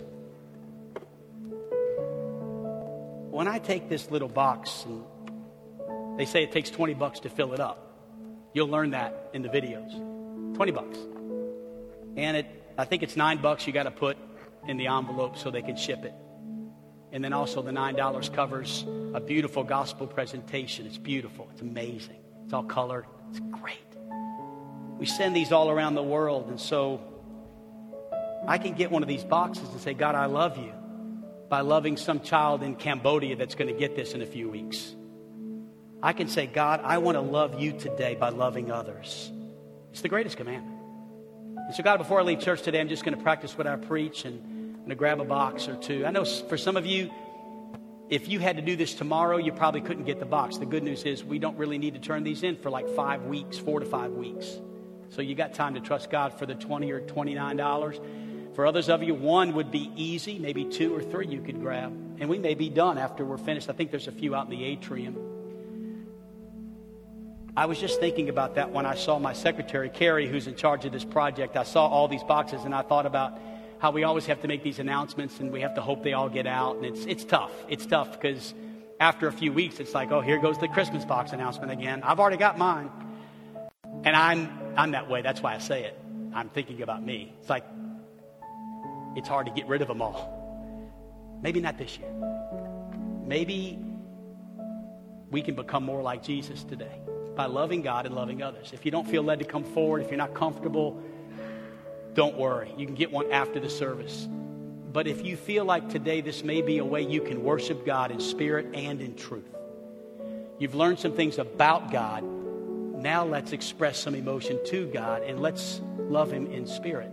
[3.29, 5.03] when I take this little box and
[6.17, 7.89] they say it takes 20 bucks to fill it up.
[8.53, 9.91] You'll learn that in the videos.
[10.55, 10.97] 20 bucks.
[12.15, 14.17] And it I think it's 9 bucks you got to put
[14.67, 16.13] in the envelope so they can ship it.
[17.11, 20.87] And then also the $9 covers a beautiful gospel presentation.
[20.87, 21.47] It's beautiful.
[21.51, 22.17] It's amazing.
[22.45, 23.05] It's all colored.
[23.29, 23.77] It's great.
[24.97, 26.49] We send these all around the world.
[26.49, 27.01] And so
[28.47, 30.73] I can get one of these boxes and say, God, I love you
[31.49, 34.95] by loving some child in Cambodia that's going to get this in a few weeks.
[36.03, 39.31] I can say, God, I want to love you today by loving others.
[39.93, 40.77] It's the greatest commandment.
[41.55, 43.77] And so, God, before I leave church today, I'm just going to practice what I
[43.77, 46.05] preach and I'm going to grab a box or two.
[46.05, 47.09] I know for some of you,
[48.09, 50.57] if you had to do this tomorrow, you probably couldn't get the box.
[50.57, 53.23] The good news is we don't really need to turn these in for like five
[53.23, 54.59] weeks, four to five weeks.
[55.07, 58.55] So you got time to trust God for the 20 or $29.
[58.55, 61.93] For others of you, one would be easy, maybe two or three you could grab.
[62.19, 63.69] And we may be done after we're finished.
[63.69, 65.32] I think there's a few out in the atrium.
[67.55, 70.85] I was just thinking about that when I saw my secretary, Carrie, who's in charge
[70.85, 71.55] of this project.
[71.55, 73.37] I saw all these boxes and I thought about
[73.77, 76.29] how we always have to make these announcements and we have to hope they all
[76.29, 76.77] get out.
[76.77, 77.51] And it's, it's tough.
[77.69, 78.55] It's tough because
[78.99, 82.01] after a few weeks, it's like, oh, here goes the Christmas box announcement again.
[82.01, 82.89] I've already got mine.
[84.03, 85.21] And I'm, I'm that way.
[85.21, 85.99] That's why I say it.
[86.33, 87.35] I'm thinking about me.
[87.39, 87.65] It's like,
[89.15, 90.89] it's hard to get rid of them all.
[91.43, 92.11] Maybe not this year.
[93.23, 93.77] Maybe
[95.29, 96.99] we can become more like Jesus today
[97.35, 98.71] by loving God and loving others.
[98.73, 101.01] If you don't feel led to come forward, if you're not comfortable,
[102.13, 102.73] don't worry.
[102.77, 104.27] You can get one after the service.
[104.91, 108.11] But if you feel like today this may be a way you can worship God
[108.11, 109.49] in spirit and in truth,
[110.59, 112.23] you've learned some things about God.
[112.23, 117.11] Now let's express some emotion to God and let's love Him in spirit.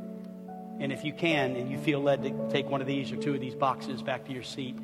[0.78, 3.34] And if you can and you feel led to take one of these or two
[3.34, 4.76] of these boxes back to your seat,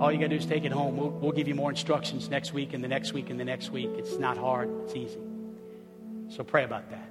[0.00, 0.96] all you got to do is take it home.
[0.96, 3.70] We'll, we'll give you more instructions next week and the next week and the next
[3.70, 3.90] week.
[3.96, 5.20] It's not hard, it's easy.
[6.28, 7.10] So pray about that.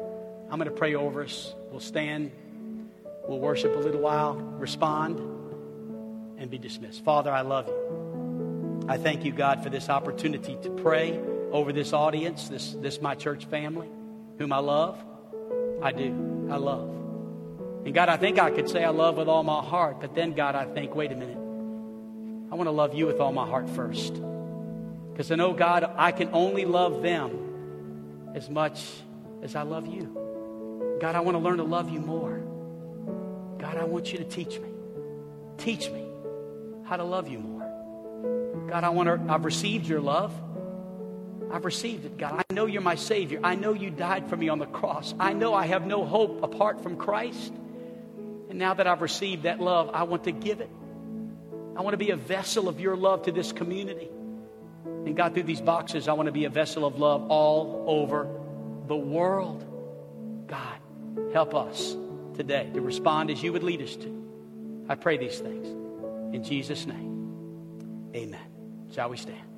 [0.49, 1.53] I'm going to pray over us.
[1.71, 2.31] We'll stand,
[3.27, 5.19] we'll worship a little while, respond,
[6.37, 7.03] and be dismissed.
[7.05, 8.85] Father, I love you.
[8.87, 11.19] I thank you, God, for this opportunity to pray
[11.51, 13.87] over this audience, this, this my church family,
[14.37, 15.03] whom I love.
[15.81, 16.47] I do.
[16.51, 16.89] I love.
[17.85, 20.33] And God, I think I could say I love with all my heart, but then,
[20.33, 21.42] God, I think, wait a minute.
[22.53, 24.13] I want to love you with all my heart first.
[25.11, 28.85] Because I know, God, I can only love them as much
[29.41, 30.99] as I love you.
[31.01, 32.43] God, I want to learn to love you more.
[33.57, 34.69] God, I want you to teach me.
[35.57, 36.05] Teach me
[36.83, 38.67] how to love you more.
[38.69, 40.31] God, I want to, I've received your love.
[41.51, 42.45] I've received it, God.
[42.47, 43.39] I know you're my Savior.
[43.43, 45.15] I know you died for me on the cross.
[45.19, 47.51] I know I have no hope apart from Christ.
[48.51, 50.69] And now that I've received that love, I want to give it.
[51.75, 54.09] I want to be a vessel of your love to this community.
[54.85, 58.27] And God, through these boxes, I want to be a vessel of love all over
[58.87, 59.65] the world.
[60.47, 60.77] God,
[61.33, 61.95] help us
[62.35, 64.85] today to respond as you would lead us to.
[64.89, 65.67] I pray these things
[66.35, 68.11] in Jesus' name.
[68.15, 68.45] Amen.
[68.93, 69.52] Shall we stand?